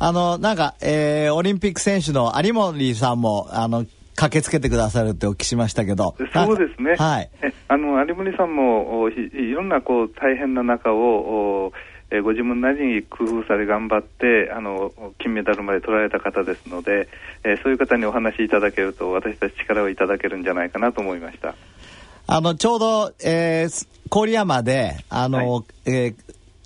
[0.00, 7.30] あのなんか、えー、オリンピック選手の有森さんもあの駆けつけてくださるってお聞きしましたけどそうですね、はい、
[7.68, 11.72] あの有森さんもいろんなこう大変な中を
[12.12, 17.08] えー、ご自分なりに工夫され頑張ってあの金メダルまで取られた方ですので、
[17.42, 21.54] えー、そういう方にお話しいただけると私たち力をいただけるんじゃないかなと思いました。
[22.26, 26.14] あのちょうど、えー、郡山であの、はい、えー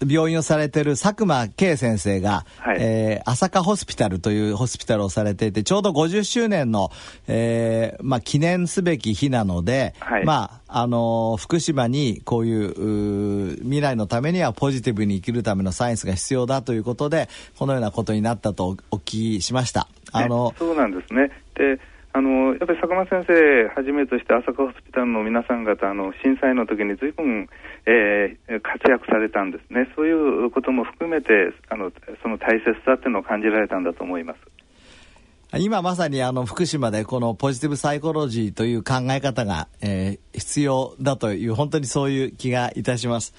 [0.05, 6.91] 病院をされてる佐久間圭先生が、はい、えー、朝霞ホスピタルというホスピタルをされていて、ちょうど50周年の、
[7.27, 17.29] えー、まあ、記念すべき日なので、はい、まあ、あのー、福島にこういう未来のためにはポジティブに生きるためのサイエンスが必要だということで、
[17.59, 19.89] このようなことになったとお聞きしました。
[20.13, 21.31] あの、そうなんですね。
[21.55, 21.79] で
[22.17, 27.47] あのやっぱり坂間先生はじめとして朝霞ホスピタルの皆さん方あの震災の時に随分、
[27.85, 29.87] えー、活躍されたんですね。
[29.95, 30.13] そうい
[30.47, 34.39] うことも含めてあのその大切さっていうのを感じられたんだと思います。
[35.59, 43.35] 今まさにあの福島でこのポジティブサイコロジーという考え方が、えー、必要だという本当にそういう気がいたします。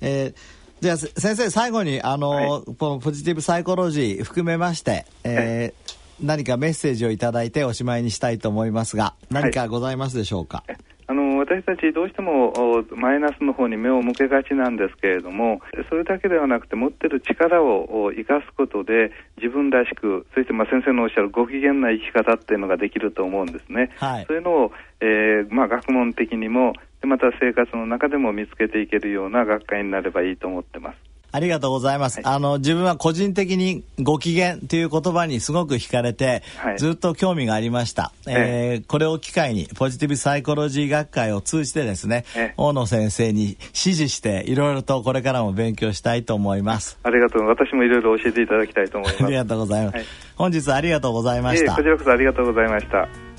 [0.00, 12.52] えーじゃあ先生最後にあの、はい、このポジティブサイコロジー含めまして、えー、何かメッセージをいただいておしまいにしたいと思いますが何かございますでしょうか、はいあの私たちどうしても
[12.96, 26.72] マイナスの方に目を向けがちなんですけれどもそれだけではなくて持ってる力を生かすことで自分らしくそしてまあ先生のおっしゃるご機嫌な生き方っていうのができると思うんですね、はい、そういうのを、えーまあ、学問的にも
[27.02, 32.22] また生活の中でも見つけていけるような学会になればいいと思ってますありがとうございます。
[32.22, 38.12] はい、あの、自分は個人的にご機嫌という言葉にすごく惹かれて、はい、ずっと興味がありました。
[38.28, 42.24] えー、これを機会に、ポジティブサイコロジー学会を通じてですね、
[42.56, 47.00] 大野先生に指示して、いろいろとこれからも勉強したいと思います。
[47.02, 47.46] ありがとう。
[47.48, 49.24] 私もいろいろ教えていただきたいと思います。
[49.24, 49.94] ありがとうございます。
[49.96, 50.04] はい、
[50.36, 51.74] 本日ありがとうございました。
[51.74, 53.33] こちらこそありがとうございました。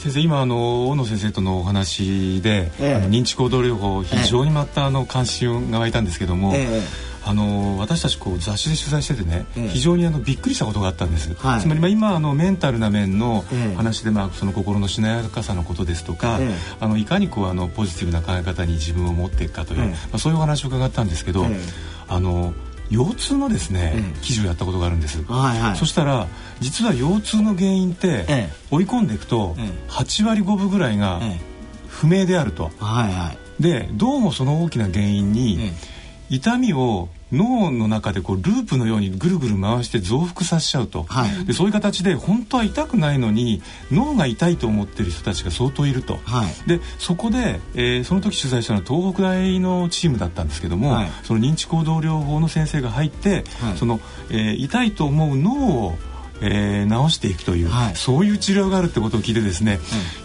[0.00, 6.80] 先生今あの大野先生とのお話で、ええ、あの認知行動療法非常にまたあの関心が湧いたんですけども、え、
[7.22, 13.44] あの私たちこう雑誌で取材しててね、非常にあのびっくりしたことがあったんです、はい、つまりまあ今あのメンタルな面の
[13.76, 16.38] 話で、まあ、その心のしなやかさのことですとか、
[16.80, 21.44] あのいかにこうあのポジティブな考え方に自分を持っていくかという、まあ、そういうお話を伺ったんですけど、
[22.08, 22.54] あの
[22.90, 26.26] 腰痛のですね、記事をやったことがあるんです、はいはい、そしたら
[26.58, 29.56] 実は腰痛の原因って、追い込んでいくと、
[29.88, 31.20] 8割5分ぐらいが
[31.88, 35.72] 不明であると、はいはい、でどうもその大きな原因に、
[36.30, 53.44] 痛みを脳の中でこうループのようにぐるぐる回して増幅させちゃうと、はい、でそういう形で本当は痛くないのに脳が痛いと思ってる人たちが相当いると、はい、でそこで、えー、その時取材したのは東北大のチームだったんですけども、はい、その認知行動療法の先生が入って、
[53.76, 55.98] その、えー、痛いと思う脳を
[56.42, 59.78] えー、治していくという、そういう治療があるってことを聞いてですね、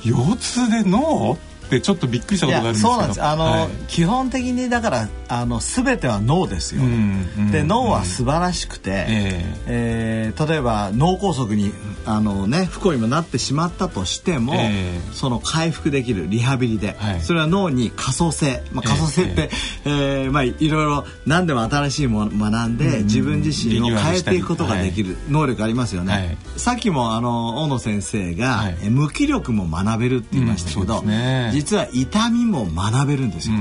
[0.05, 2.93] 腰痛で脳てちょっとびっくりしたことがあるんですけど。
[2.93, 3.23] そうなんです。
[3.23, 11.73] あの、はい、基本的にだからあの全ては脳ですよ、うんうん、で脳は素晴らしくて、えー、えー、例えば脳梗塞に
[12.05, 19.49] あの、ね、不幸にもなってしまったとしても、えー、その回復できるリハビリで、はい、それは脳に可塑性、まあ、可塑性って、
[19.85, 33.55] えー、えー、まあ、いろいろ何でも新しいものを学んで、自分自身を変えていくことができる能力ありますよね、はい、さっきもあの大野先生が、はい、無気力も学べるって言いましたけど、うんね、実は痛みも学べるんですよ、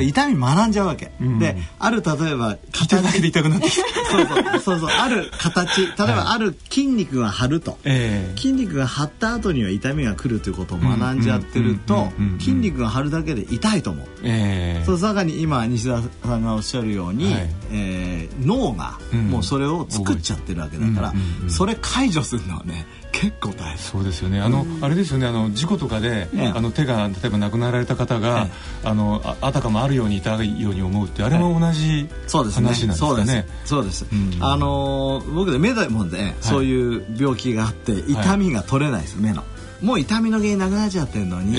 [0.00, 3.68] 痛み学んじゃうわけ、である例えば形だけで痛くなって
[4.12, 4.60] そうそう。
[4.60, 4.90] そうそう。
[4.90, 5.82] ある形。
[5.82, 18.98] 例えばある筋肉が張ると、えー、筋肉が張った後には痛みが来るということを学んじゃってると筋肉が張るだけで痛いと思う、えー、そうさらに今西田さんがおっしゃるように、はい、えー、脳が
[19.30, 21.14] もうそれを作っちゃってるわけだから、
[21.48, 23.78] それ解除するのはね結構大変。
[23.78, 24.40] そうですよね。
[24.40, 25.26] あの、あれですよね。
[25.26, 28.48] あの事故とかで、あの手が例えば亡くなられた方が、
[28.82, 33.46] あのああたかもあるようにいたように思うってあれも同じ話なんですかね。
[33.64, 34.06] そうです。
[34.40, 39.44] あの僕で目でもね、そういう病気があって痛みが取れないです、目の。
[39.82, 41.56] もう痛みの原因なくなっちゃってるのに、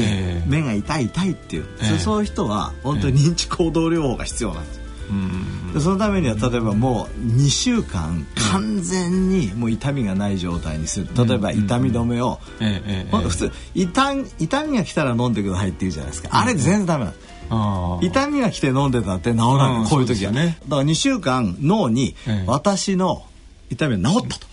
[0.48, 1.66] 目が痛い痛いっていう、
[2.00, 4.83] そういう人は本当に認知行動療法が必要なんです
[5.74, 11.08] でそのためには例えばもう2週間完全にもう痛みがない状態にする。
[11.26, 12.40] 例えば痛み止めを、
[13.12, 16.30] 普通痛痛みが来たら飲んでくださいって言うじゃないですか。
[16.32, 17.34] あれ全然ダメなんです
[18.08, 19.90] 痛みが来て飲んでたって治らない。
[19.90, 20.32] こういう時は。
[20.32, 23.26] ねだから2週間脳に私の
[23.70, 24.53] 痛みが治ったと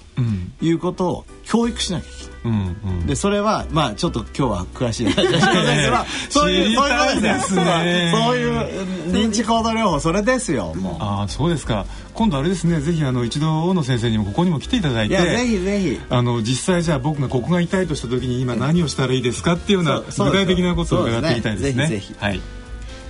[0.60, 2.30] いうことを教育しなきゃいけない。
[2.42, 5.94] うんうん、でそれはまあちょっと今日は詳しい そういう
[6.30, 8.12] そういうことですね。
[8.14, 10.96] そういう認知行動療法それですよもう。
[11.02, 11.84] ああそうですか。
[12.14, 12.80] 今度あれですね。
[12.80, 19.72] ぜひあの一度大野先生にもここにも来ていただいてぜひぜひあの実際じゃあ僕がここが痛いとした時に今何をしたらいいですかって。
[19.72, 21.86] いうような具体的なことを伺ってみたいですね。
[21.86, 22.14] ぜひぜひ。
[22.18, 22.40] はい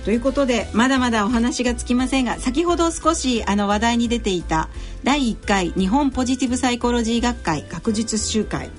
[0.05, 4.69] ということでまだまだお話がつきませんが先ほど少しあの話題に出ていた
[5.03, 8.71] 第1回日本ポジティブサイコロジー学会学術集会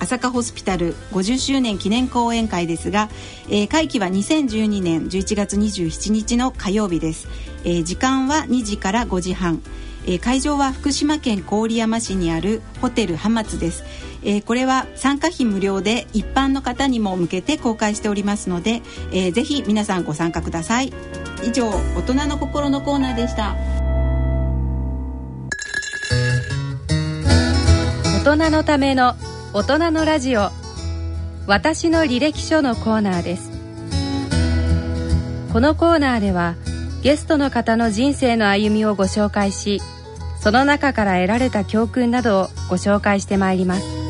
[0.00, 3.08] 朝霞ホスピタル50周年記念講演会ですが、
[3.48, 7.26] えー、会期は2012年11月27日の火曜日です、
[7.64, 9.60] えー、時間は2時から5時半、
[10.06, 14.07] えー、会場は福島県郡山市にあるホテル浜松です。
[14.22, 20.92] えー、これは参加費無料で一般の方にも向けて公開しておりますので、えー、ぜひ皆さんご参加ください。
[21.44, 23.56] 以上大人の心のコーナーでした。
[28.24, 29.14] 大人のための
[29.54, 30.50] 大人のラジオ。
[31.46, 33.50] 私の履歴書のコーナーです。
[35.52, 36.56] このコーナーでは
[37.02, 39.80] ゲストの方の人生の歩みをご紹介し
[40.40, 44.07] その中から得られた教訓などをご紹介してまいります。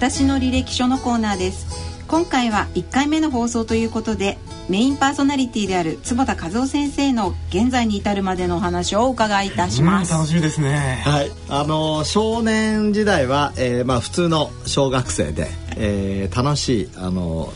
[0.00, 1.66] 私の履歴書のコーナーです
[2.08, 4.38] 今回は1回目の放送ということで
[4.70, 10.12] メインパーソナリティである坪田和夫先生の現在に至るまでのお話をお伺いいたします。
[10.14, 11.02] 楽しみですね。
[11.04, 17.52] はい、あの少年時代は、えー、まあ普通の小学生で、えー、楽しいあの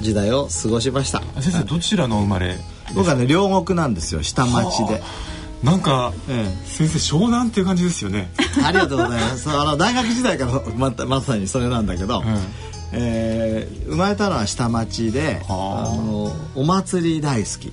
[0.00, 1.20] 時代を過ごしました。
[1.40, 2.58] 先生どちらの生まれ？
[2.94, 5.02] 僕はね両国なんですよ下町で。
[5.62, 8.30] なんか、ええ、先生湘南っていう感じですよね。
[8.64, 9.50] ありがとうございます。
[9.50, 12.24] あの大学時代からままさにそれなんだけど、うん、
[12.92, 17.72] えー、生まれたのは下町で、あのお祭り大好き。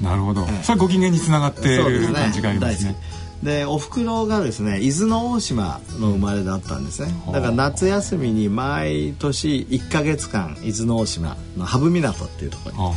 [0.00, 0.42] なるほど。
[0.42, 2.96] ええ、それご機嫌につながってる感じがありますね。
[3.44, 12.94] でおふくろがですね伊豆の大島の生まれだったんですねだから夏休みに毎年1か月間伊豆の大島の羽生港っていうところに、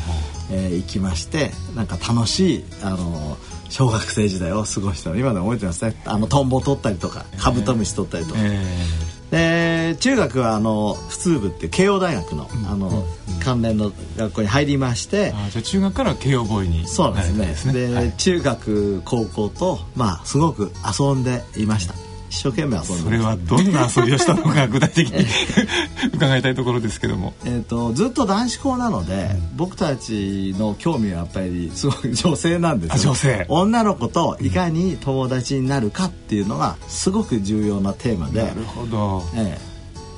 [0.52, 3.38] えー、行きましてなんか楽しいあの
[3.70, 5.16] 小学生時代を過ごしたの。
[5.18, 5.96] 今でも覚えてますね。
[6.06, 13.04] あのトンボ取ったりとかカブトムシ取ったりとか、えー、で中学はあの普通部っていう慶応大学の,、あの
[13.44, 15.34] 関連の学校に入りまして。
[15.36, 17.22] あじゃあ中学から慶応ボーイにそうで
[17.56, 17.74] すね。
[17.74, 21.94] で、はい、中学高校とまあすごく遊んでいました
[22.38, 25.26] 一生懸命遊んでそれはどんな遊びをしたのか具体的に
[26.14, 33.14] 伺いたいところですけども、えーと、ずっと男子校なので、うん、僕たちの興味はやっぱりすごい女性なんですよ。
[33.14, 33.46] 女性。
[33.50, 39.67] 女の子といかに友達になるかっていうのがすごく重要なテーマで、なるほど、えー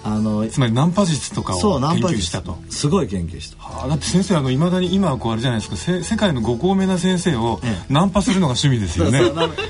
[0.03, 2.57] あのつまりナンパ術とかを研究したと。
[2.69, 5.75] すごい研究した、はあ、だって先生あの未だに今はこうあれじゃないですか。
[5.75, 7.59] せ世界のご高名な先生を
[7.89, 9.19] ナンパするのが趣味ですよね。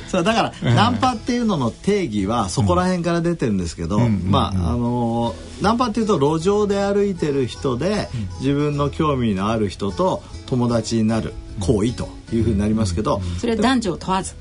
[0.07, 8.09] そうだから、 ええ、ナンパっていうのの定義はそこら辺から出てるんですけど、うん、まああのナンパっていうと路上で歩いてる人で
[8.39, 14.35] 自分の興味のある人と友達になる行為というふうになりますけど、それは男女問わず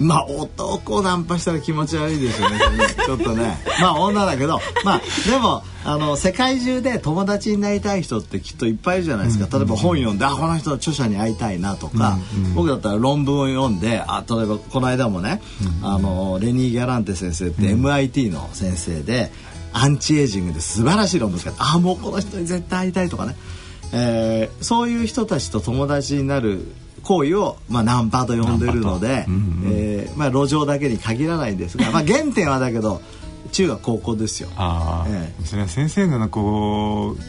[0.00, 2.58] まあ男をナンパしたら気持ち悪いですよね。
[3.04, 3.58] ちょっとね。
[3.80, 4.60] まあ女だけど。
[4.84, 12.18] まあでもあの世界中で友達になりたい人ってきっといっぱいいるじゃないですか、例えば本読んであこの人の著者に会いたいなとか、
[12.54, 15.40] 僕だったら論文を読んであ例えばこの間もね、
[15.82, 19.32] あのレニー・ギャランテ先生って MIT の先生で、
[19.72, 23.36] アンチエイジングで素晴らしい論文ですからあもうこの人に絶対会いたいとかね、
[23.92, 26.66] えー、そういう人たちと友達になる
[27.08, 33.00] 行為を、まあ、ナンパと呼んでるので、うんうん、えー、まあ、路上だけに限らないんですが、 まあ、原点はだけど
[33.50, 34.50] 中学高校ですよ。
[34.58, 37.22] あええ、それは先生がこう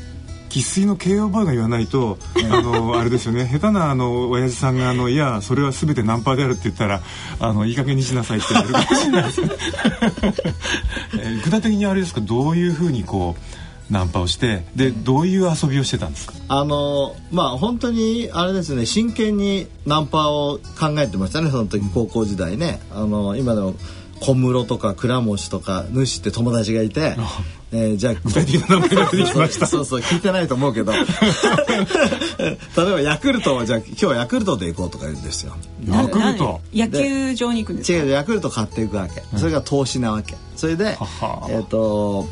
[0.50, 2.18] 生粋の慶応ボーイが言わないと、
[2.52, 3.48] あのあれですよね。
[3.50, 7.02] 下手なあの親父さんがあのいやそれは全てナンパであるって言ったら
[7.40, 9.42] あのいい加減にしなさいって言われるかもしれないです、
[11.22, 12.20] え具体的にあれですか？
[12.20, 13.59] どういうふうにこう
[13.90, 16.34] ナンパをしてでどういう遊びをしてたんですか？
[16.48, 22.80] あのまあ本当にあれですね真剣にナンパを考えてましたねその時高校時代ね。
[22.94, 23.76] あの今でも
[24.22, 27.16] 小室とか倉持とか主って友達がいて、
[27.72, 29.66] えー、じゃあ具体的な名前が出てきました。
[29.68, 30.92] そうそう聞いてないと思うけど。
[31.00, 35.56] 例えばヤクルトはじゃあ今日はヤクルトで行こうとか言うんですよ。
[35.88, 36.60] ヤクルト？
[36.74, 40.36] 野球場に行くんです違うヤクルト買っていくわけ、それが投資なわけ。
[40.58, 42.28] それでえっ、ー、と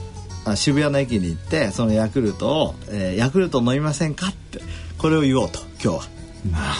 [0.55, 4.61] 渋谷の駅に行ってそのヤクルトを、えー、ヤクルト飲みませんかって
[4.97, 6.01] これを言おうと今日は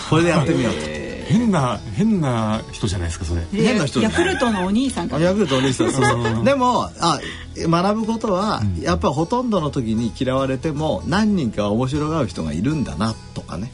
[0.10, 1.08] これでやってみようと。
[1.28, 3.42] 変な変な人じゃないですかそれ。
[3.52, 4.00] 変な人。
[4.00, 5.20] ヤクルトのお兄さんか。
[5.20, 5.92] ヤクルトお兄さん。
[5.92, 7.20] そうそうでもあ
[7.58, 13.72] 学ぶことは、うん、やっぱりほとんどの時に嫌われても何人か面白がる人がいるんだなとかね。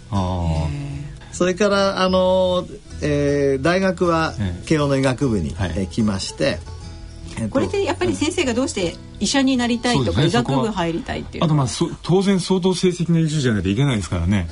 [1.32, 2.66] それからあの、
[3.02, 4.34] えー、大学は
[4.66, 6.60] 慶応の医学部に、はい、えー、来まして。
[7.49, 11.43] これでやっぱり先生がどうして医者になりたいとか、医学部入りたいっていう。
[11.43, 11.67] あとまあ
[12.03, 14.47] 当然相当成績の優秀じゃないといけないですからね。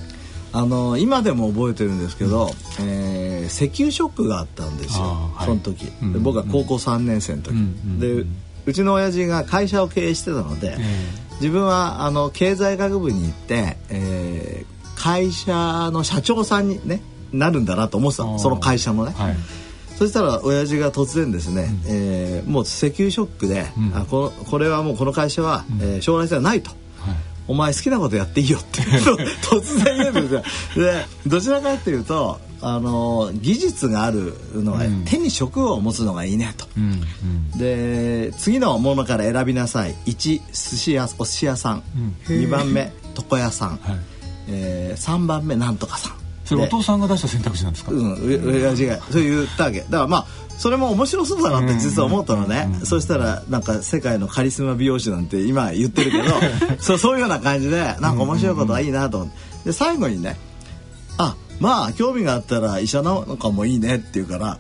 [0.53, 8.25] あの今でも覚えてるんですけど、うん、えー、石油ショックがあったんですよ、はい、その時、うん、僕は高校3年生の時、うん、で
[8.65, 10.77] うちの親父が会社を経営してたので、
[11.35, 17.01] 自分はあの経済学部に行って、えー、会社の社長さんに、ね、
[17.31, 19.13] なるんだなと思ってたその会社のね。
[19.13, 19.35] はい
[20.01, 26.71] そしたら親父が突然ですね、うん、えー、もう石油ショックで、うん、あこのこれはもうこの会社は、うん、えー、将来性はないと。
[26.71, 26.77] はい。
[27.47, 28.81] お前好きなことやっていいよって
[29.45, 30.43] 突然言うんですよ。
[30.75, 36.65] でどちらかっていうとあの技術があるのは、うん、手に職を持つのがいいねと。
[36.75, 37.03] うん。
[37.53, 39.93] うん、で次のものから選びなさい。
[40.07, 41.83] 1寿司屋お寿司屋さん、
[42.27, 43.79] うん、2番目床屋さん、はい。
[44.47, 46.20] えー、3番目なんとかさん。
[46.55, 47.91] それお父さんが出した選択肢なんですか？
[47.91, 48.13] うん、
[48.55, 49.79] 親父がそう言ったわけ。
[49.81, 50.27] だからまあ
[50.57, 52.79] それも面白そうだなって実は思ったのね、うん。
[52.79, 56.23] うん、そしたらなんか世界のカリスマ美容師なんて今言ってるけど
[56.79, 59.51] そうそういうような感じでなんか面白いことはいいなと思って。
[59.65, 60.37] で最後にね
[61.17, 64.57] あまあ興味があったら医者なのかもいいねって言うから、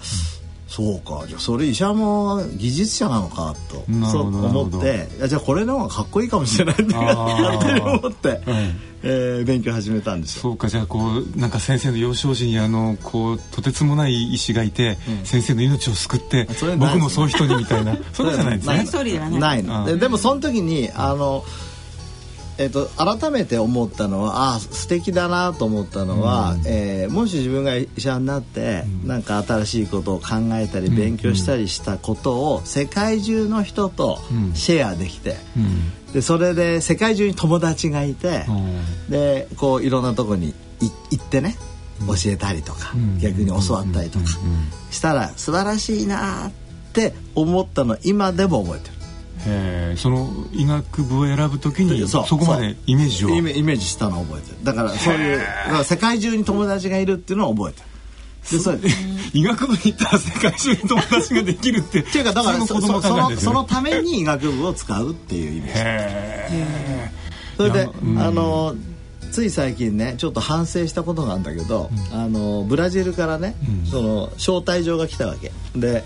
[0.67, 8.39] そうかじゃあそれ医者も技術者なのかとそう思ってじゃあこれの方がかっこいいかもしれないって勝手に思って、はい、
[9.03, 10.41] えー、勉強始めたんですよ。
[10.43, 16.47] そうかじゃあこうなんか先生の幼少時にあのこうとてつもない医師がいて、うん、先生の命を救って
[16.77, 17.97] 僕もそういう人にみたいな。
[18.13, 18.75] そうじゃないですね。
[19.39, 19.85] ないの。
[19.85, 21.70] ででもその時にあの、うん
[22.61, 34.19] えーと、改めて思ったのはあ素敵だなと思ったのは、うん、えー、もし自分が医者になって、うん、なんか新しいことを考えたり勉強したりしたことを世界中の人と
[34.53, 35.59] シェアできて、う
[36.11, 38.45] ん、でそれで世界中に友達がいて、
[39.09, 41.57] でこういろんなとこに行ってね
[42.05, 44.25] 教えたりとか、逆に教わったりとか
[44.91, 46.51] したら素晴らしいなっ
[46.93, 49.00] て思ったの今でも覚えてる。
[49.97, 53.29] その医学部を選ぶときにそこまでイメージを。
[53.29, 54.57] イメージしたのを覚えてる。
[54.63, 55.41] だからそういう
[55.83, 57.91] 世界中に友達がいるっていうのを覚えてる。
[58.49, 58.73] でそ
[59.33, 63.01] 医学部に行ったら世界中に友達ができるってっていうかだからそその
[63.37, 66.71] そのために医学部を使うっていうイメージ
[67.57, 68.75] それであの
[69.31, 75.51] つい最近ねちょっと反省したことがあるんだけど、うん、あのブラジルからね、うん、その招待状が来たわけ。
[75.75, 76.03] で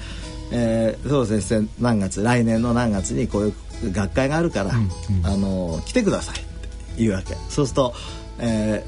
[0.51, 1.67] えー、そうですね。
[1.79, 2.21] 何月？
[2.23, 4.89] 来年の何月にこういう学会があるから、うん
[5.19, 6.45] うん、あの来てくださいって
[6.97, 7.35] 言うわけ。
[7.49, 7.93] そうすると、
[8.39, 8.85] え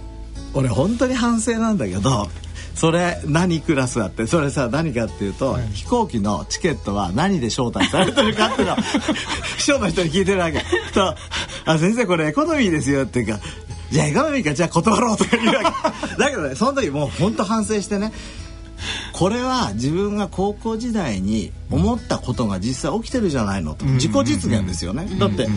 [0.54, 2.30] ー、俺本当に反省なんだけど
[2.76, 4.28] それ何クラスあって？
[4.28, 8.76] それさ何かっていうと、はい、飛行機のチケットは何で招待されてるかっていうのを
[9.58, 10.64] 秘書の人に聞いてるわけ。
[10.94, 11.16] と
[11.66, 13.40] 「あ先生これエコノミーですよ」っていうか
[13.92, 16.16] 「じゃあエコノミーかじゃあ断ろう」とか言うわけ。
[16.24, 18.14] だけどねその時もう本当反省してね
[19.18, 25.48] これは自分が高校時代に思ったことが実際起きてるじゃないのと、自己実現ですよね、だって、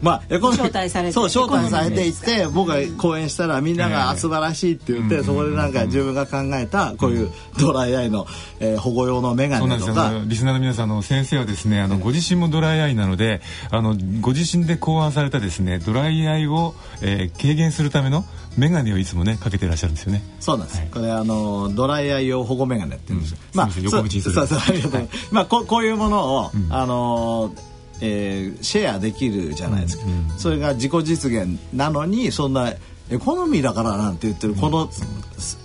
[0.00, 8.26] まあエコノミーそう招待されていって僕が講演したらみんなが素晴らしいって言って、そこでなんか自分が考えたこういうドライアイの、
[8.58, 10.22] えー、保護用の眼鏡とか。
[10.24, 18.24] リスナーの皆さんの先生はですねあのご自身もドライアイなのであのご自身で考案されたですねドライアイを、えー、軽減するための
[18.56, 20.22] 眼鏡をいつもねかけてらっしゃるんですよね。
[20.40, 20.78] そうなんです。
[20.78, 23.32] はい、これあのドライアイ用保護眼鏡って言うんです。
[23.32, 23.38] よ。
[23.52, 24.92] うん、まあ横道そうそうありがとう。
[24.94, 27.54] はい、まあここういうものを、うん、あの
[28.00, 32.72] えー、シェアできるじゃないですか、うん、それが自己実現なのにそんな
[33.10, 34.90] エコノミーだからなんて言ってるこの、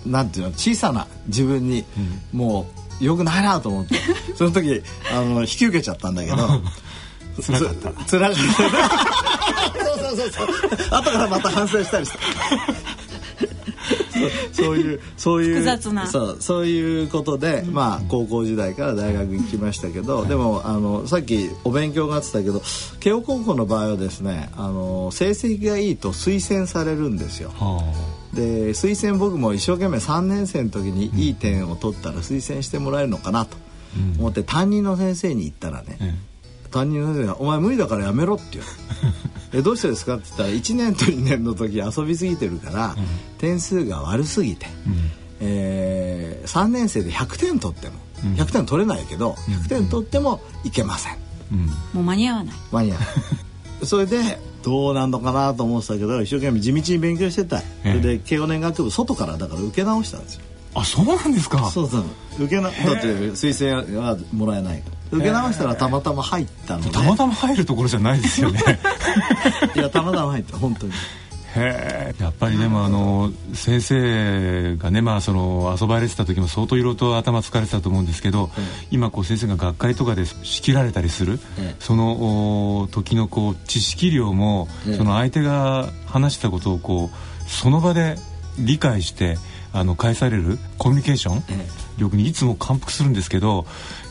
[0.04, 1.84] うん、なんていうの小さな自分に、
[2.32, 2.66] も
[3.00, 3.96] うよくないなと思って
[4.36, 6.36] その時あの引き受けちゃったんだけど。
[7.42, 7.92] 辛かった。
[8.04, 8.36] 辛かっ
[9.84, 10.76] たそうそうそう。
[10.76, 12.18] そう後からまた反省したりして。
[14.52, 16.06] そういうそういう複雑な。
[16.06, 22.62] そうそういうことで、うん、まあ高校時代から大学に来ましたけど、でもあのさっきお勉強があってたけど
[23.00, 27.52] 慶応高校の場合はですねあの成績がいいと推薦されるんですよ。
[28.34, 33.56] で推薦僕も一生懸命3年生の時にいい点を取ったら推薦してもらえるのかなと
[34.18, 36.16] 思って担任の先生に言ったらね、
[36.70, 38.64] 担任の先生が「お前無理だからやめろ」って言う
[39.52, 42.96] えどうしてですか?」って言ったら1年と2年の時遊びすぎてるから、
[43.38, 47.94] 点数が悪すぎて、うん、えー、3年生で100点取っても、
[48.36, 51.16] 100点取れないけど100点取ってもいけません、
[51.52, 52.54] うん、もう間に合わない。
[52.70, 53.08] 間に合わない。
[53.86, 60.42] それでどうなんのかなと思ってたけど一生懸命地道に勉強してた、それで慶応年学部外からだから受け直したんですよ
[60.74, 61.70] あそうなんですか。
[61.70, 62.04] そうそう。
[62.38, 66.90] 受けなだって推薦はもらえない受け直したらたまたま入ったので。
[66.90, 68.60] たまたま入るところじゃないですよね。
[69.74, 70.92] いやたまたま入った本当に。
[71.56, 78.50] へえやっぱりでもあの先生がねまあその遊ばれてた時も相当いろいろと頭疲れてたと思うんですけど、
[78.92, 81.40] 今こう先生が学会とかで仕切られたりする、
[81.80, 88.16] その時のこう知識量も、その相手が話したことをこうその場で
[88.58, 89.36] 理解して
[89.72, 91.42] あの返されるコミュニケーション？
[91.98, 93.66] 力にいつも感服するんですけど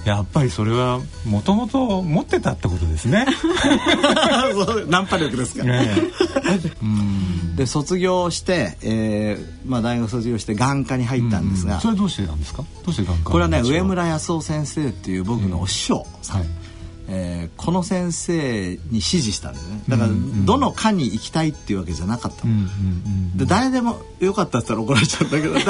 [0.06, 3.26] やっぱりそれはもともと持ってたってことですね。
[4.88, 5.64] ナンパ力ですか。
[5.64, 5.96] ね、
[7.56, 12.64] で卒業して、えー、まあ大学卒業して眼科に入ったんですが、それどうしてなんですか？
[12.86, 13.32] どうして眼科。
[13.32, 16.40] これはね上村康夫先生っていう僕のお師匠さん。
[16.40, 16.48] はい
[17.12, 19.82] えー、この先生に指示したんですね。
[19.90, 20.10] だから
[20.46, 22.44] どの科に行きたいっていうわけじゃなかった、
[23.36, 25.56] で誰でもよかったって言ったら怒られちゃったけど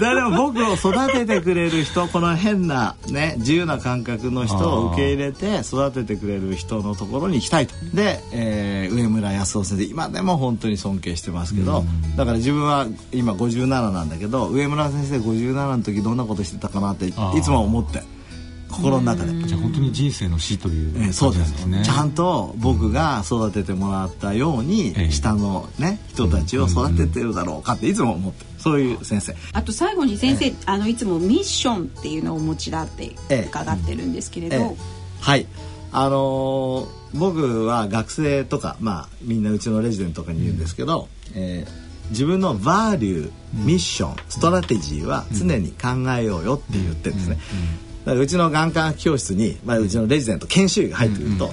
[0.00, 7.74] 誰でも僕を育ててくれる人この変なね自由な感覚の人を受け入れて育ててくれる人のところに行きたいと。
[7.94, 11.84] で、えー、上村康夫先生今でも本当に尊敬してますけど、
[12.16, 17.12] だから自分は今57なんだけど上村先生57の時どんなことしてたかなってい
[17.42, 18.13] つも思って。
[18.76, 19.32] 心の中で。
[19.44, 21.66] じゃあ本当に人生の死という、えー、そうです。
[21.66, 21.82] ね。
[21.84, 29.34] ちゃんと僕が育ててもらったように、下のね人たちを育ててるだろうかっていつも思ってそういう先生。
[29.52, 33.14] あと最後に先生、えー、あのいつもミッションっていうのをお持ちだって
[33.48, 34.76] 伺ってるんですけれど、えー、
[35.20, 35.46] はい。
[35.92, 47.38] あのー、僕は学生とかまあみんなうちのレジデントとかに言うんですけど、うん、えー自分のバリューミッション、ストラテジーは常に考えようよって言ってるんですね、
[48.06, 51.50] うちの眼科教室に、まあ、うちのレジデント研修医が入ってくると、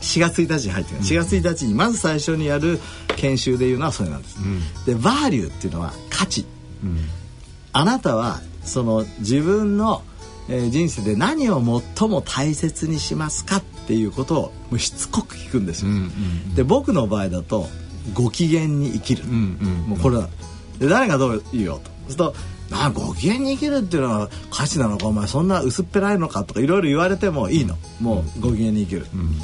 [0.00, 1.02] 4月1日に入ってくる。
[1.02, 2.80] 4月1日にまず最初にやる
[3.16, 4.36] 研修でいうのはそれなんです。
[4.86, 6.44] でバーリューっていうのは価値、
[7.72, 10.02] あなたはその自分の、
[10.48, 11.62] えー、人生で何を
[11.96, 15.90] 最も大切にしますかっていうことをもうしつこく聞くんですよ。
[16.54, 17.68] で僕の場合だと
[18.12, 20.28] ご機嫌に生きる、もうこれだ。
[20.78, 21.90] で誰がどう言うよと。
[21.90, 22.34] そうすると
[22.70, 27.76] なご機嫌に生きるっていうのは価値なのかお前そんな薄っぺらいのかとかいろいろ言われてもいいの。
[28.00, 29.38] もうご機嫌に生きる、うん、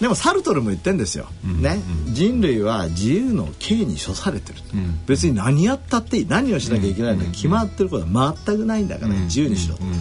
[0.00, 4.58] でもサルトルも言ってんですよ、うん、ね、うん、人類は自由の刑に処されてる、
[5.06, 6.26] 別に何やったっていい。
[6.26, 9.96] 何をしなきゃいけないのか決まってることは全くないんだから、ね、自由にしろと、だか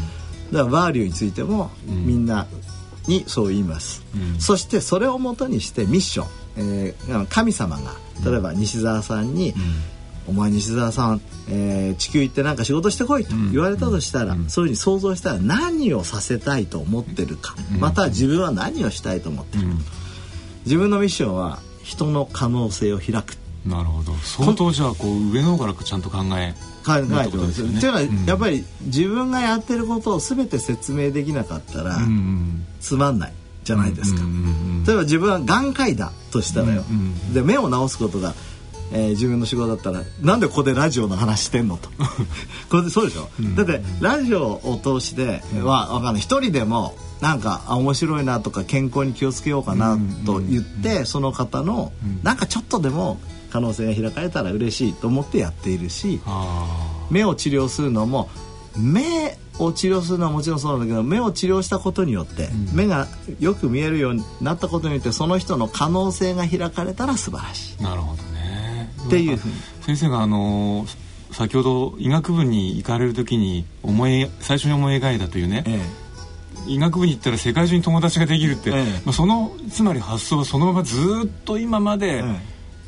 [0.51, 2.47] らバーリューについてもみんな
[3.07, 4.03] にそう言います、
[4.39, 6.27] そしてそれをもとにしてミッション、
[6.57, 7.93] えー、神様が
[8.25, 9.53] 例えば西澤さんに、
[10.27, 19.79] お前西澤さん、えー、地球行ってなんか仕事してこいと言われたとしたら、うん、そういうふうに想像したら何をさせたいと思ってるか、うん、また自分は何をしたいと思ってるか、うん、
[20.65, 23.37] 自分のミッションは人の可能性を開く。
[23.65, 24.13] なるほど。
[24.15, 26.53] 相当じゃあこう上の方からちゃんと考え
[26.85, 27.61] 考えてます。
[27.61, 27.77] よね。
[27.77, 31.97] っていうのは、やっぱり自分がやってることを全て説明できなかったら、
[32.79, 34.21] つまんないじゃないですか。
[34.85, 36.83] 例えば自分は眼科医だとしたらよ、
[37.33, 38.33] で目を治すことが
[38.91, 41.89] えー、自分の仕事だったらなんでここでラジオの話してんのと。
[42.69, 46.21] これでそうでしょ、うん、だってラジオを通しては分かんない。
[46.21, 53.19] 一人でもなんかあ面白いなとか健康に気をつけようかなと言って、その方の、なんかちょっとでも
[53.49, 56.21] 可能性が開かれたら嬉しいと思ってやっているし
[57.09, 58.29] 目を治療するのも
[58.77, 63.07] 目を治療するのはもちろんそうなんだけど目を治療したことによって、うん、目が
[63.39, 67.83] よく見えるようになったことによってその人の可能性が開かれたら素晴らしい。
[67.83, 68.21] なるほど。
[68.21, 68.26] ね
[69.07, 69.37] っていう。
[69.37, 70.85] ふうに先生があの
[71.31, 75.79] 先ほど医学部に行かれる時に思い最初に思い描いたというね、え
[76.67, 82.23] え、医学部に行ったら世界中に友達ができるって、ええ、まあ、そのつまり発想はそのままずっと今まで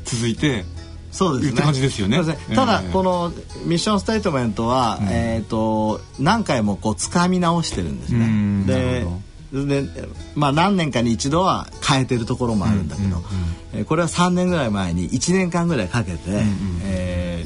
[0.04, 0.64] 続いて、
[1.10, 1.62] そうですね。
[1.62, 2.20] 感じですよね。
[2.54, 3.32] ただ、この
[3.64, 8.64] ミッションステートメントは、うん、えっ、と何回もこう掴み直してるんですね。
[8.66, 9.06] で。
[9.52, 9.84] で
[10.36, 13.16] まあ、何年かに一度は変えてるところもあるんだけど、
[13.74, 16.18] えこれは3年ぐらい前に1年間ぐらいかけて、
[16.84, 17.44] え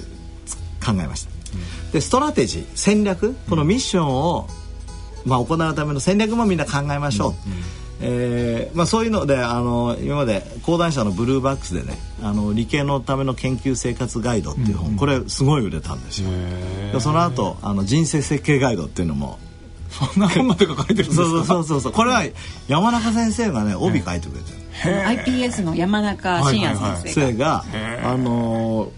[0.81, 1.31] ー、考えました。
[1.93, 4.49] でストラテジー戦略このミッションを、
[5.25, 7.35] まあ、行うための戦略もみんな考えましょう。
[8.01, 16.29] えーまあ、そういうのであの今まで講談社のブルーバックスでねあの理系のための研究生活ガイドっていう本、うんうん、これすごい売れたんですよ。
[16.93, 19.39] でその後あの人生設計ガイドっていうのも
[19.99, 21.24] そんな本まで書かれてるんですか？
[21.24, 22.22] そうそうそうそうこれは
[22.68, 24.59] 山中先生がね帯書いてくれてる。
[25.24, 27.64] iPS の山中伸也先生が,、
[28.05, 28.90] あの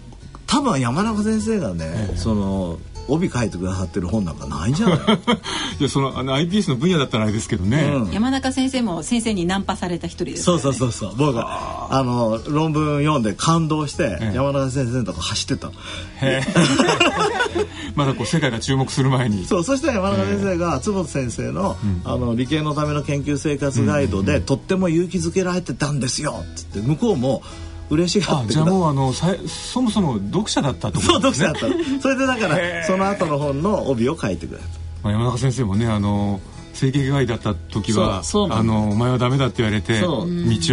[0.47, 4.99] 多分山中先生がねその帯書いてくださってる本なんかないんじゃない。
[5.79, 11.15] いやそのあの iPS の分野だったらあれですけどね、うん、山中先生も先生にナンパされた一人です、ね、そうそうそうそう。
[11.15, 15.71] 僕があの論文読んで感動して、山中先生のとこ走ってた
[17.95, 19.45] まだこう世界が注目する前に。
[19.45, 26.41] そうそして山中先生が坪田先生の,、あの理系のための研究生活ガイドで、とっても勇気づけられてたんですよ。
[26.41, 27.43] っつって向こうも
[27.89, 32.01] 「嬉しがってじゃあもうあのさそもそも読者だったと、ね、そう読者だった。
[32.01, 34.65] それでだからその後の本の帯を書いてくれた、
[35.03, 36.41] まあ、山中先生もねあの
[36.73, 38.21] 整形外だった時は
[38.51, 40.25] あのお前はダメだって言われて道を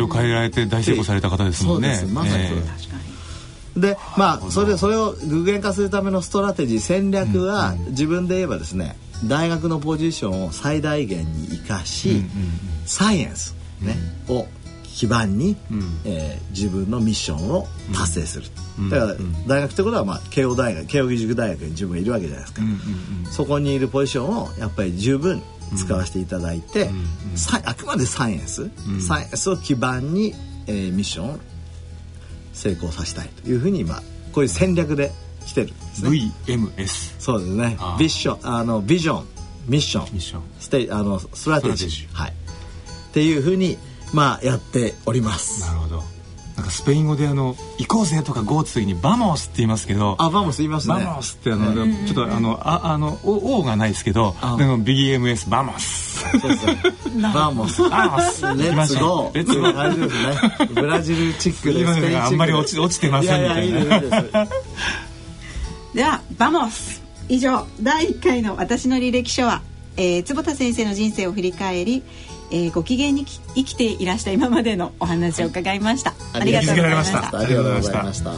[0.08, 2.02] 変えられて大成功された方ですもんね。
[2.12, 12.22] まさにそうです、でまあそれでそれを具現化するためのストラテジー戦略は、自分で言えばですね大学のポジションを最大限に生かし、
[12.84, 13.96] サイエンス、ね
[14.28, 14.46] を
[14.94, 18.46] 基盤に、うん、えー、自分のミッションを達成する、
[18.78, 19.16] うん、だから
[19.46, 22.68] 大学ってことは、まあ、慶応大学慶応義塾大学に自分がいるわけじゃないですか、うん。
[22.68, 23.26] うん。
[23.26, 25.42] うん、そこにいるポジションをやっぱり十分
[25.76, 27.04] 使わせていただいて、うんうん、
[27.64, 28.70] あくまでサイエンス、
[29.00, 30.32] サイエンスを基盤に、
[30.68, 31.38] えー、ミッションを
[32.52, 33.96] 成功させたいというふうに今
[34.32, 35.10] こういう戦略で
[35.44, 36.10] 来てるんですね。
[36.46, 37.76] VMS そうですね。
[37.98, 39.26] ビッションあのビジョン
[39.66, 42.30] ミッションミッションステあのストラテジーはい。
[42.30, 43.76] っていうふうに
[44.12, 45.62] まあやっております。
[45.62, 46.14] なるほど。
[46.56, 50.94] なんかスペイン語であの行こうぜとか Go っつう時に vamos って言いますけどあ vamos 言いますね。
[50.94, 51.74] vamos ってあの、
[52.06, 56.24] ちょっとあのああのおおがないですけどでも VMS Vamos.
[57.34, 57.82] Vamos.
[57.88, 58.42] Vamos.
[58.42, 60.68] Let's go let's go あれですね。
[60.74, 64.00] ブラジルチックでスペインあんまり落ち落ちてませんみたいな。
[65.92, 67.02] では vamos。
[67.28, 67.66] 以上。
[67.80, 69.62] 第1回の私の履歴書は、
[69.96, 72.02] えー、坪田先生の人生を振り返り
[72.54, 76.14] えー、ご機嫌に生きていらした今までのお話を伺いました。
[76.32, 77.18] ありがとうございました。
[77.18, 78.32] ありがとうございました。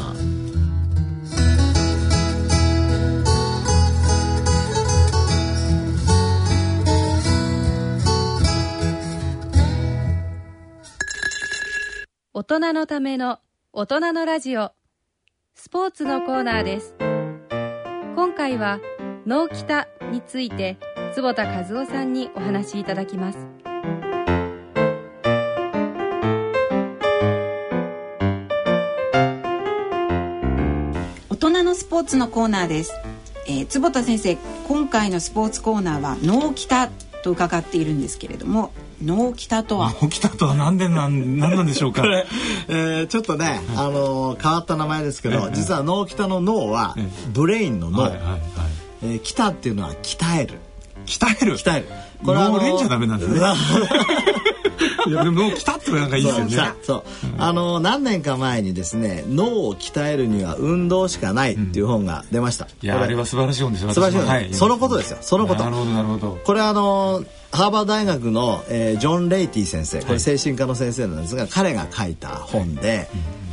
[12.33, 13.41] 大人のための
[13.75, 14.73] 大人のラジオ
[15.55, 16.95] スポーツのコーナーです
[18.15, 18.79] 今回は
[19.27, 20.79] 脳キタについて
[21.15, 23.56] 坪田和夫さんにお話しいただきます
[31.77, 32.93] スポーツのコーナーです、
[33.47, 36.89] えー、坪田先生今回のスポーツコーナーは脳キタ
[37.23, 38.73] と伺っているんですけれども
[39.05, 39.93] 脳キタとは？
[40.01, 42.03] 脳キタとは何でなん何なんでしょうか？
[42.69, 46.97] えー、ちょっとね、あのー、変わった名前ですけど、実は脳キタの脳は、
[47.35, 48.41] ブレインの脳、はいはいはい。
[49.03, 50.61] えー、キタっていうのは鍛える。
[51.05, 51.59] 鍛える？
[51.59, 51.89] 鍛える。
[52.25, 53.39] これは脳練じゃダメなんですね
[55.09, 56.57] いやでも脳鍛ってなんかいいですよね。
[56.83, 57.37] そう、う。
[57.37, 65.19] ん、あの何年か前にですね脳を鍛えるには運動しかないっていう本が出ました、うん、いやあれは素晴らしい本ですよ素晴らしい本、はい、そのことですよ。
[65.21, 65.65] そのこと。
[65.65, 66.39] なるほどなるほど。
[66.45, 70.03] これあのハーバー大学の、えー、ジョン・レイティ先生。
[70.03, 73.05] これ精神科の先生なんですが、はい、彼が書いた本で、は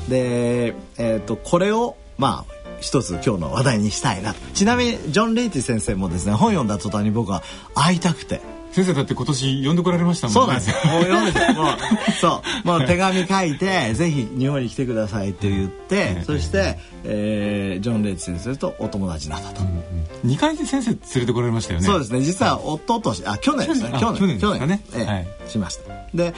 [0.07, 4.35] い、で、えーと、これをまあ一つ今日の話題にしたいな。
[4.53, 7.43] ちなみにジョン・レイティ先生もですね本読んだ途端に僕は
[7.75, 8.41] 会いたくて
[8.73, 10.39] 先生だって今年呼んでこられましたもんね。
[10.41, 10.69] そうなんです。
[10.69, 11.59] よもう読んで。
[11.59, 12.67] もうそう。
[12.67, 26.33] もう手紙書いてぜひ日本に来てくださいって言って、そして、えー、ジョン・レイチ先生とお友達になったと、うん、2回先生連れてこられましたよねそうですね実は一昨年あ去年ですね去年去年去年ね、ええ、はい、しましたで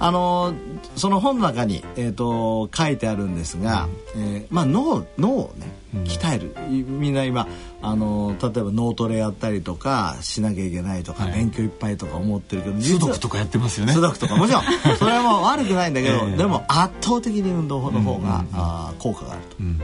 [0.00, 0.54] あの
[0.96, 7.46] その本の中に、えーと、書いてあるんですが、うん、えー、まあ、脳脳をね鍛える、うん、みんな今
[7.82, 13.92] あの例えば脳トレやったりとかしなきゃいけないとか、はい、勉強いっぱいとか思ってるけど数読とかやってますよね。
[13.92, 14.62] 数読とかもちろん。
[14.98, 19.56] それはもう悪くないんだけど、えー、でも圧倒的に運動の方が、うん、あ効果があると。
[19.60, 19.80] うん。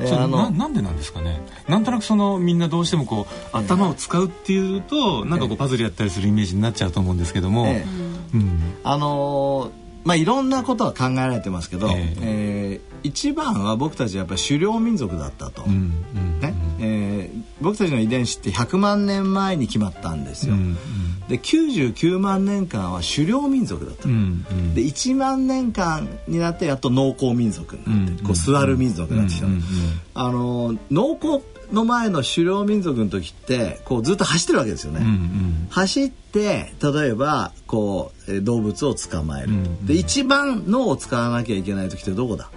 [0.00, 1.42] あのなんでなんですかね。
[1.68, 7.84] なんとなくそのみんなどうしてもこう頭を使うっていうと、なんかこうパズルやったりするイメージになっちゃうと思うんですけども、え
[8.34, 9.70] うん、あの
[10.04, 15.90] まあいろんなことは考えられてますけど、えー、えー、一番は僕たちはやっぱり狩猟民族だったと、うん、
[16.40, 16.54] ね。
[16.82, 20.54] えー、僕たちの遺伝子って100万年前に決まったんですよ。
[20.54, 20.76] うんうん、
[21.28, 29.62] で99万年間は狩猟民族だった、うんうん、で1万年間になってやっと農耕民族になって、うんうん、こう座る民族になってきた、うんうん、
[30.14, 31.42] あの農耕
[31.72, 35.00] の前の狩猟民族の時ってこうずっと走ってるわけですよね。
[35.00, 42.50] うんうん、走って例えばこう動物を捕まえる、うんうん、で一番脳を使わなきゃいけない時ってどこだ？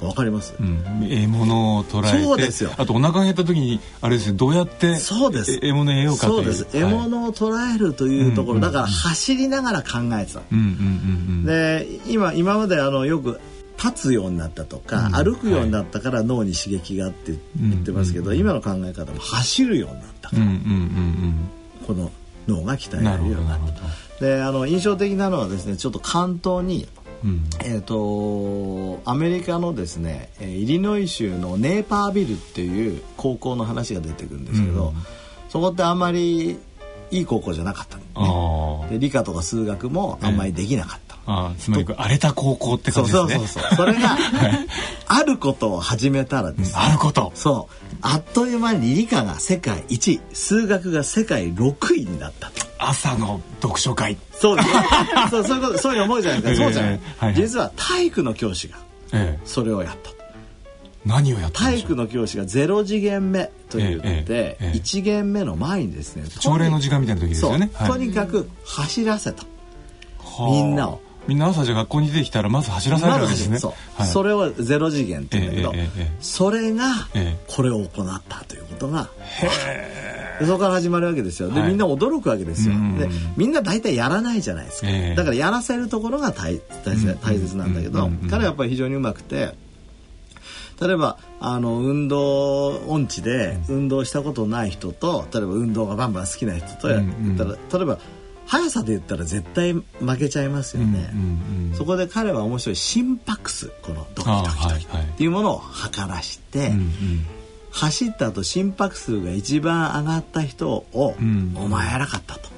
[0.00, 2.70] わかります、うん、獲物を捉えてそうですよ。
[2.78, 5.60] あとお腹が減った時にあれですねどうやってそうです。
[5.60, 6.66] 獲物得ようかそうです。
[6.72, 13.40] 獲物を捉えるというところ、だから走りながら考えてた、うんうんうんうん、で今今まであのよく
[13.82, 21.50] 立つようになったとか、うん、歩くようになったから脳に刺激があって言ってますけど、今の考え方も走るようになったから、うんうんうんうん、
[21.86, 22.10] この
[22.46, 23.60] 脳が鍛えられるようになっ
[24.18, 24.24] た。
[24.24, 26.86] であの印象的なのはですねちょっと関東に、
[27.24, 34.94] うん、えーと、アメリカのですねイリノイ州のネーパービルっていう高校の話が出てくるんですけど、うん、
[35.48, 36.58] そこってあんまり
[37.10, 41.09] いい高校じゃなかったの、ね、で理科とか数学もあんまりできなかった。
[41.32, 43.34] あつまり荒れた高校って感じですね。
[43.34, 44.16] そうそうそうそれが
[45.06, 47.30] あることを始めたらです、ね、あること。
[47.34, 47.96] そう。
[48.02, 54.16] あっという間に理科が世界1位数学が世界6位になった朝の読書会。
[54.32, 54.68] そうです
[55.30, 58.78] そうそういうことそういう思うじゃないですか、そうじゃない、はいはい、実は体育の教師が
[59.44, 60.10] それをやった、
[61.04, 69.44] 何をやった体育の教師が0次元目と言って、えええ、1限目の前にですね朝礼の時間みたいな時ですよね、とにかく走らせた、
[70.38, 73.60] みんなをみんな朝じゃ学校に出てきたらまず走らされるわけですね。
[73.60, 76.86] そはい、それをゼロ次元って言うんだけど、えーえー、それが
[77.46, 79.10] これを行ったということが、
[80.44, 81.48] そこから始まるわけですよ。
[81.50, 82.74] で、みんな驚くわけですよ。
[82.98, 84.88] でみんな大体やらないじゃないですか。
[85.14, 89.54] だからやらせるところが大大大切なんだけど、彼はやっぱり非常にうまくて。
[90.80, 97.02] 例えばあの運動音痴で運動したことない人と例えば運動がバンバン好きな人とやっ
[97.36, 97.98] たら、例えば
[98.50, 99.84] 速さで言ったら絶対負
[100.18, 101.22] けちゃいますよね、うんう
[101.68, 106.80] んうん、そこで彼は面白い心拍数このドキドキドキっていうものを測らして、はいはい、
[107.70, 112.48] 走った後心拍数が一番上がった人を、うん、お前偉かったと、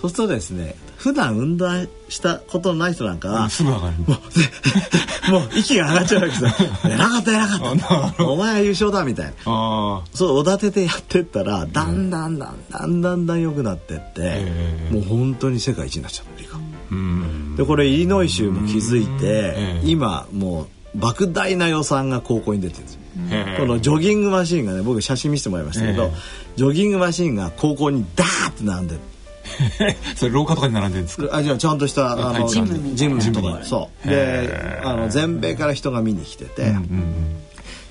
[0.00, 1.68] そうするとですね普段運動
[2.08, 3.94] したことのない人なんかは、すぐ上がる。
[3.98, 4.18] もう
[5.30, 6.50] もう息が上がっちゃうわけですよ。
[6.86, 8.24] 偉かった偉かった。
[8.24, 9.32] お前は優勝だみたいな。
[10.12, 14.44] そうおだててやってったらだんだんだんだんだんだん良くなってって、
[14.90, 16.58] もう本当に世界一になっちゃう理科
[17.56, 23.00] でこれイリノイ州も気づいて、今もう莫大な予算が高校に出てるんですよ
[23.58, 26.10] このジョギングマシーンがね僕写真見せてもらいましたけど、
[26.56, 29.00] ジョギングマシーンが高校にダーって並んでる
[30.16, 31.36] それ廊下とかに並んでるんですか？
[31.36, 34.08] あじゃあちゃんとしたあのジムジムとかそう。
[34.08, 36.84] であの全米から人が見に来てて、うんうんうん。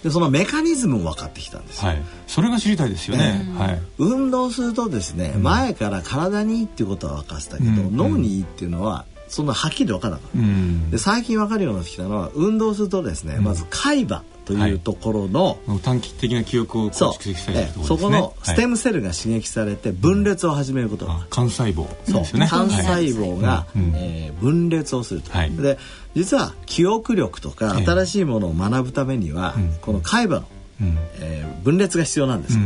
[0.04, 21.06] でそのメカニズムも分かってきたんですはい、それが知りたいですよね、えー、はい、運動するとですね、うん、前から体にいいっていうことは分かってたけど、うん、脳にいいっていうのはそんなはっきり分からなかった、うん、で最近分かるようになってきたのは運動するとですね、まず海馬というところの、はい、短期的な記憶を構築したりと、ね、そこのステムセルが刺激されて分裂を始めること。
[21.06, 22.50] が、はい、幹細胞ですよね。
[22.50, 25.78] 幹細胞が、はい、えー、分裂をすると、はい、で
[26.16, 30.48] 実は記憶力とか新しいものを学ぶためには、この海馬の、
[30.82, 32.58] うん、えー、分裂が必要なんです,、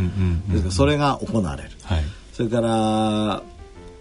[0.49, 3.41] ですからそれが行われる、はい、それから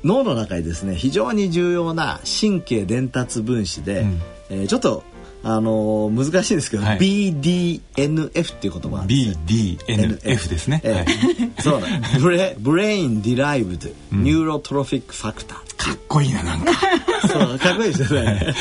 [0.04, 4.20] 脳の中にですね非常に重要な神経伝達分子で、うん、
[4.50, 5.02] えー、ちょっと
[5.42, 11.82] あのー、難しいですけど、はい、BDNF っていう言葉なんです BDNF ですね、えー、 そう
[12.20, 16.72] ブレ brain-derived neurotrophic factor かっこいいななんか。
[17.26, 18.54] そうかっこいいですよね。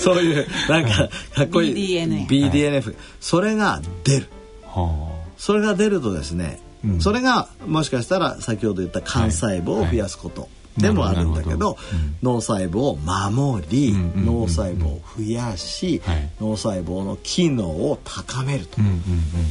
[0.00, 1.96] そういうなんかかっこいい。
[1.96, 4.26] BDNF, BDNF それが出る、
[4.64, 11.76] はあ、それが出るとですね、うん、それがもしかしたら先ほど言った幹細胞を増やすこと、はいでもあるんだけど、
[12.22, 16.02] 脳細胞を守り、脳細胞を増やし、
[16.40, 18.80] 脳細胞の機能を高めると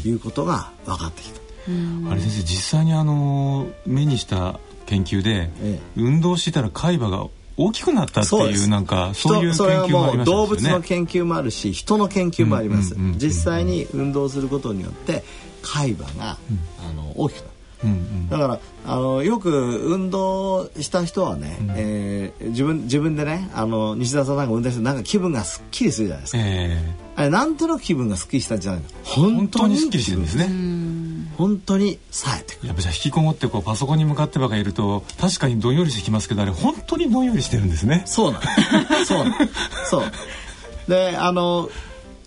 [0.06, 1.44] いうことが分かってきた。
[2.12, 15.24] あれ先生実際にあの目にした研究で、ええ、運動してたら海馬が大きくなったっていうなんかそういう研究もあります動物の研究もあるし人の研究もあります、実際に運動することによって
[15.62, 16.60] 海馬が、うん、
[16.90, 17.53] あの大きくなる
[17.84, 28.88] うんうん、だからあのよく運動した人はね、うん、えー、自分自分でねあの西田さんなんか運転してなんか気分がすっきりするじゃないですか、えー、あれなんとなく気分がすっきりしたんじゃないの？
[29.04, 30.50] 本当にすっきりしてるんですね。
[31.38, 32.68] 本当に冴えてくる。
[32.68, 38.04] やっぱじゃ引きこもってこうパソコンに向かってばかりいると確かにどんよりしてきますけどあれ本当にどんよりしてるんですね。
[38.06, 39.50] そうなんそうなん
[39.90, 40.12] そう。
[40.88, 41.70] であの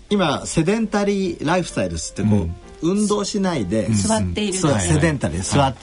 [0.09, 5.79] 今セデンタリーライフスタイルってこう、うん運動しないで、座っているそうセデンタリー座って、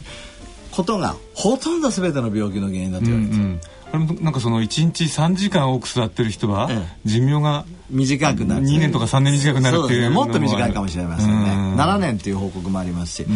[0.70, 4.24] ことがほとんど全ての病気の原因だと言われてる、うんうん。
[4.24, 6.68] なんかその1日3時間多く座ってる人は
[7.05, 8.66] 寿命が短くなる。
[8.66, 11.51] 2年とか3年短くなるっていう、ね、もっと短いかもしれませんね。
[11.76, 13.26] 7年っていう報告もありますし。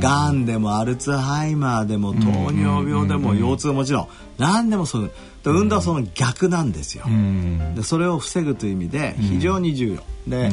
[0.00, 5.10] がんでもアルツハイマーでも糖尿病でも腰痛もちろん何でもそう
[5.44, 7.04] 運動はその逆なんですよ。
[7.74, 10.02] でそれを防ぐという意味で非常に重要。
[10.28, 10.50] で、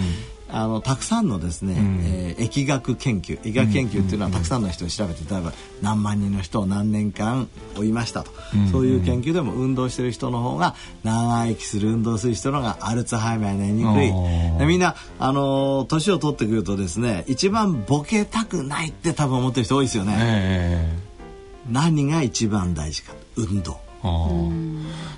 [0.53, 5.51] あのたくさんのですね、うん、えー、疫学研究疫学研究っていうのはたくさんの人を調べて例えば
[5.81, 14.59] 何万人の人を何年間追いましたと、うん、そういう研究でも運動してる人の方が長生きする運動する人の方がアルツハイマーになりにくい。
[14.59, 23.13] でみんなあの年を取ってくるとですね一番ボケたくないって多分思ってる人多いですよね、えー、何が一番大事か。
[23.35, 23.79] 運動。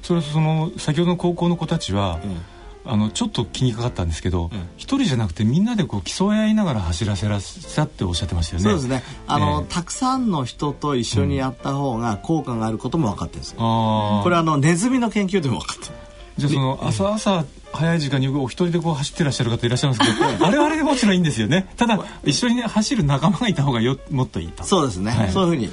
[0.01, 2.54] それその先ほどの高校の子たちは、うん
[2.85, 8.63] あのちょっと気にかかったんですけど一、人じゃなくてみんなでこう競い合いながら走らせらせたっておっしゃってましたよね。
[8.63, 9.03] そうですね。
[9.27, 13.53] あの、えー、たくさんの人と一緒にやった方が効果があることも分かってるんです。
[13.53, 15.93] うん、これあのネズミの研究でも分かってる。
[16.37, 21.67] じゃあその朝朝早い時間にお一人でこう走ってらっしゃる方いらっしゃいますけどあれはあれでもちろんいいんですよね。
[21.77, 24.63] ただ一緒に、ね、走る仲間がいた方がよもっといいと。
[24.63, 25.69] そうですね、はい、そういうふうに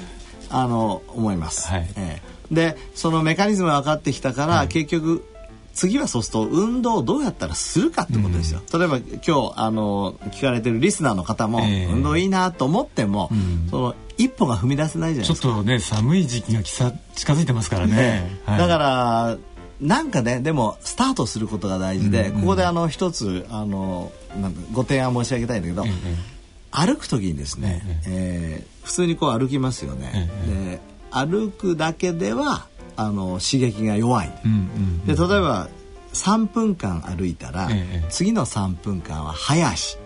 [0.50, 1.88] あの思います、はい。
[1.96, 5.24] えー、でそのメカニズムが分かってきたから、はい、結局
[5.72, 15.48] 次はそうすると運動をどうやったらするかってことですよ、うん、例えば今日あの聞かれてるリスナーの方も、えー、運動いいなと思っても、うん、その一歩が踏み出せないじゃないですか。
[15.48, 16.92] ちょっとね寒い時期が近
[17.32, 19.38] づいてますからね、ねはい、だから
[19.80, 22.34] なんかねでもスタートすることが大事で、うん。
[22.34, 25.84] うん、ここであの一つあのなんご提案申し上げたいんだけど、
[26.70, 32.66] 歩く時にですね、えー、普通にこう歩きますよね、で歩くだけでは
[32.97, 34.32] あの刺激が弱い、
[35.07, 35.68] で例えば
[36.12, 39.99] 3分間歩いたら、ええ、次の3分間は早足。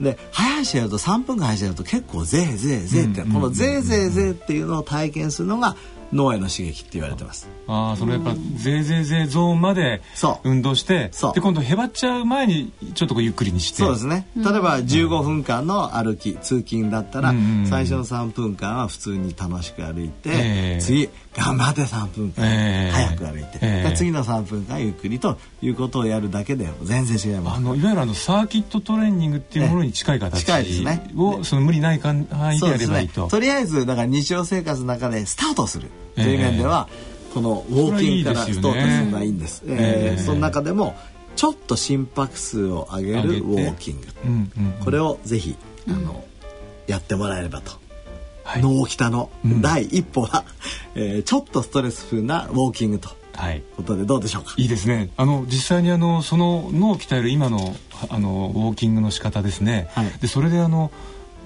[0.00, 5.76] で早足やると3分間早足やると結構ぜいぜいぜいって、このぜいぜいぜいっていうのを体験するのが
[6.12, 7.48] 脳への刺激って言われてます。
[7.66, 10.02] ああそれやっぱぜいぜいぜいゾーンまで
[10.44, 13.78] 運動してで今度へばっちゃう前にちょっとこうゆっくりにして。
[13.78, 14.28] そうですね。
[14.36, 17.34] 例えば15分間の歩き、通勤だったら、
[17.68, 27.56] 最初の3分間は普通に楽しく歩いて、えー、次頑張って3分間、えー、早く歩いて、えー、次の3分間ゆっくりということをやるだけで全然違います。
[27.58, 31.10] あのいわゆるあのサーキットトレーニングっていうものに近い形、近いですね。
[31.16, 32.22] をその無理ない範
[32.56, 35.88] 囲でやればいいと、ね、とりあえずだから日常生活の中でスタートする。
[36.14, 36.88] という面では、
[37.34, 39.62] このウォーキングからストートするのがいいんです。
[39.66, 40.96] いいえー、その中でも
[41.36, 45.54] ちょっと心拍数を上げるウォーキング、うんうんうん、これをぜひ
[45.86, 46.24] あの、
[46.86, 47.85] うん、やってもらえればと。
[48.46, 50.44] はい、脳北の第一歩は、
[50.94, 53.10] うん、えー、ちょっとストレスフルなウォーキングと。
[53.34, 54.54] はい、ことでどうでしょうか？
[54.56, 55.10] いいですね。
[55.18, 57.76] あの実際にあのその脳を鍛える今の
[58.08, 59.88] あのウォーキングの仕方ですね。
[59.90, 60.90] はい、でそれであの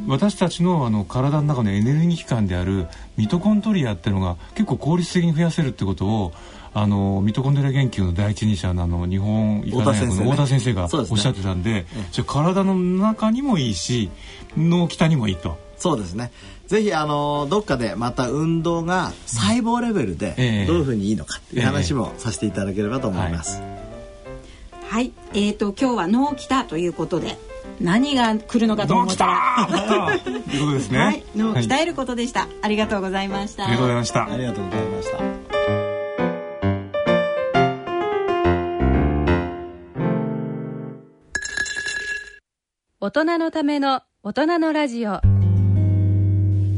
[0.06, 2.86] 私たちのあの体の中のエネルギー器官である
[3.16, 6.32] ミトコントリアっていうのが結構効率的に増やせるってことを
[6.74, 14.10] あのミトコンドリア研究の第一人者のあの日本医科大学の太田先生がおっしゃってたんで、ね、じゃ体の中にもいいし
[14.56, 15.58] 脳北にもいいと。
[15.80, 16.30] そうですね。
[16.66, 23.60] ぜひあのどっかでまた運動が細胞レベルでどういうふうにいいのかっていう話もさせていただければと思います。
[23.60, 27.38] えーえー、はい、えーと、と今日は脳北ということで
[27.80, 29.66] 何が来るのかと思ったら
[30.22, 30.98] ということですね。
[30.98, 31.24] はい。
[31.34, 33.66] 脳を鍛えることでした、はい、ありがとうございました。
[33.66, 34.30] ありがとうございました。
[34.30, 35.40] ありがとうございました。
[43.02, 45.29] 大人のための大人のラジオ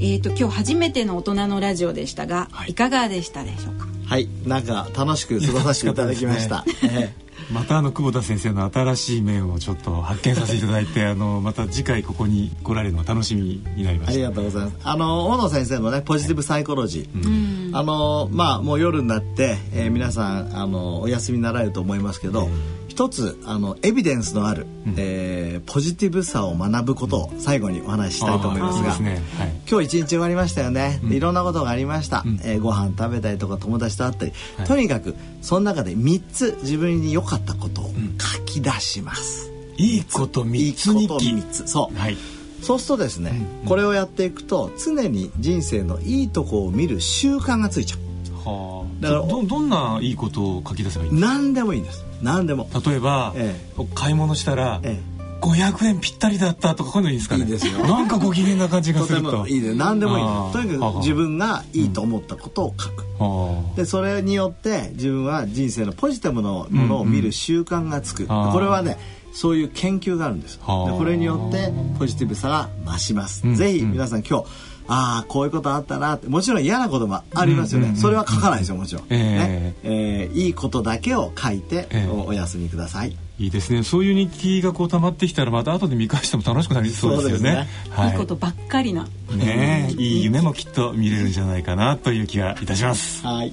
[0.03, 3.87] えっ、ー、と今日初めての大人のラジオでしたが、はい、いかがでしたでしょうか？
[4.05, 4.29] はい。
[4.45, 7.15] なんか楽しく過ごさせていただきました、ね、
[7.53, 14.13] またあの久保田先生の新しい面をちょっと発見させていただいてあのまた次回ここに来られるの楽しみになりました。
[14.13, 14.77] ありがとうございます。
[14.83, 22.51] あの大野先生のねポジティブサイコロジー、うん、あのまあもう夜になって、えー、皆さんあのお休みになられると思いますけど、
[22.93, 29.23] 一つあのエビデンスのある、うん、えー、ポジティブさを学ぶことを最後にお話ししたいと思いますが、ね。
[29.39, 37.91] はい、今日一日終わりましたよね、うん、いろんなことがありました、うん、えー、ご飯食べたりとか友達と会ったり、はい、とにかくその中で3つ自分に良かったことを
[38.37, 41.67] 書き出します、いいこと3つ日記3つ。
[41.69, 42.17] そう、はい、
[42.61, 43.31] そうするとですね、
[43.63, 48.01] うん、これをやっていくと常に人生のいいとこを見る習慣がついちゃう。
[48.45, 51.33] はあ、だからどどんないいことを書き出せばいいんですか？
[51.33, 52.69] 何でもいいんです何でも。
[52.87, 55.13] 例えば、ええ、買い物したら、ええ。
[55.43, 57.45] 500円ぴったりだったとかこういうのいいですかね。
[57.45, 57.81] いいですよ。
[57.81, 59.47] なんかご機嫌な感じがすると。
[59.49, 59.75] いいです。
[59.75, 60.53] 何でもいい。
[60.53, 68.47] とにかく自分がいいと思ったことを書く、うん、でそれによって自分は人生のポジティブなものを見る習慣がつく、うん。
[68.47, 68.99] うん、これはね
[69.33, 70.59] そういう研究があるんです。
[70.59, 74.47] でこれによってポジティブさが増します、うん、ぜひ皆さん今日
[74.89, 76.29] ああこういうことあったなって。
[76.29, 79.75] もちろん嫌なこともありますよね、うんうんうん、それは書かないですよもちろん、えー、ね。
[79.83, 81.89] えー、いいことだけを書いて
[82.27, 83.83] お休みください、いいですね。
[83.83, 93.27] そういう日記がこう溜まってきたらまた後で見返しても楽しくなりそうですよね、ね、はい、いいことばっかりなねいい夢もきっと見れるんじゃないかなという気がいたします。
[93.27, 93.53] はい。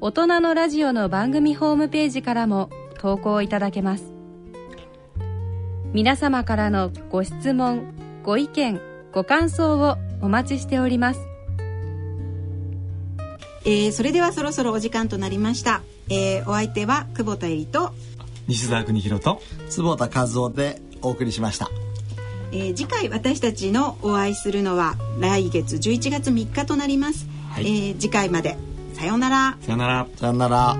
[0.00, 4.12] 大人のラジオの番組ホームページからも投稿いただけます。
[5.92, 8.80] 皆様からのご質問ご意見
[9.12, 11.20] ご感想をお待ちしております。
[13.64, 17.94] えー、それではそろそろお時間となりました、えー、お相手は久保田恵里と
[18.48, 21.70] 西澤邦弘と坪田和夫でお送りしました。
[22.52, 27.26] えー、次回私たちのお会いするのは来月11月3日となります。
[27.50, 28.56] はい、えー、次回まで
[28.94, 29.58] さようなら。
[29.60, 30.06] さようなら。
[30.16, 30.76] さようなら。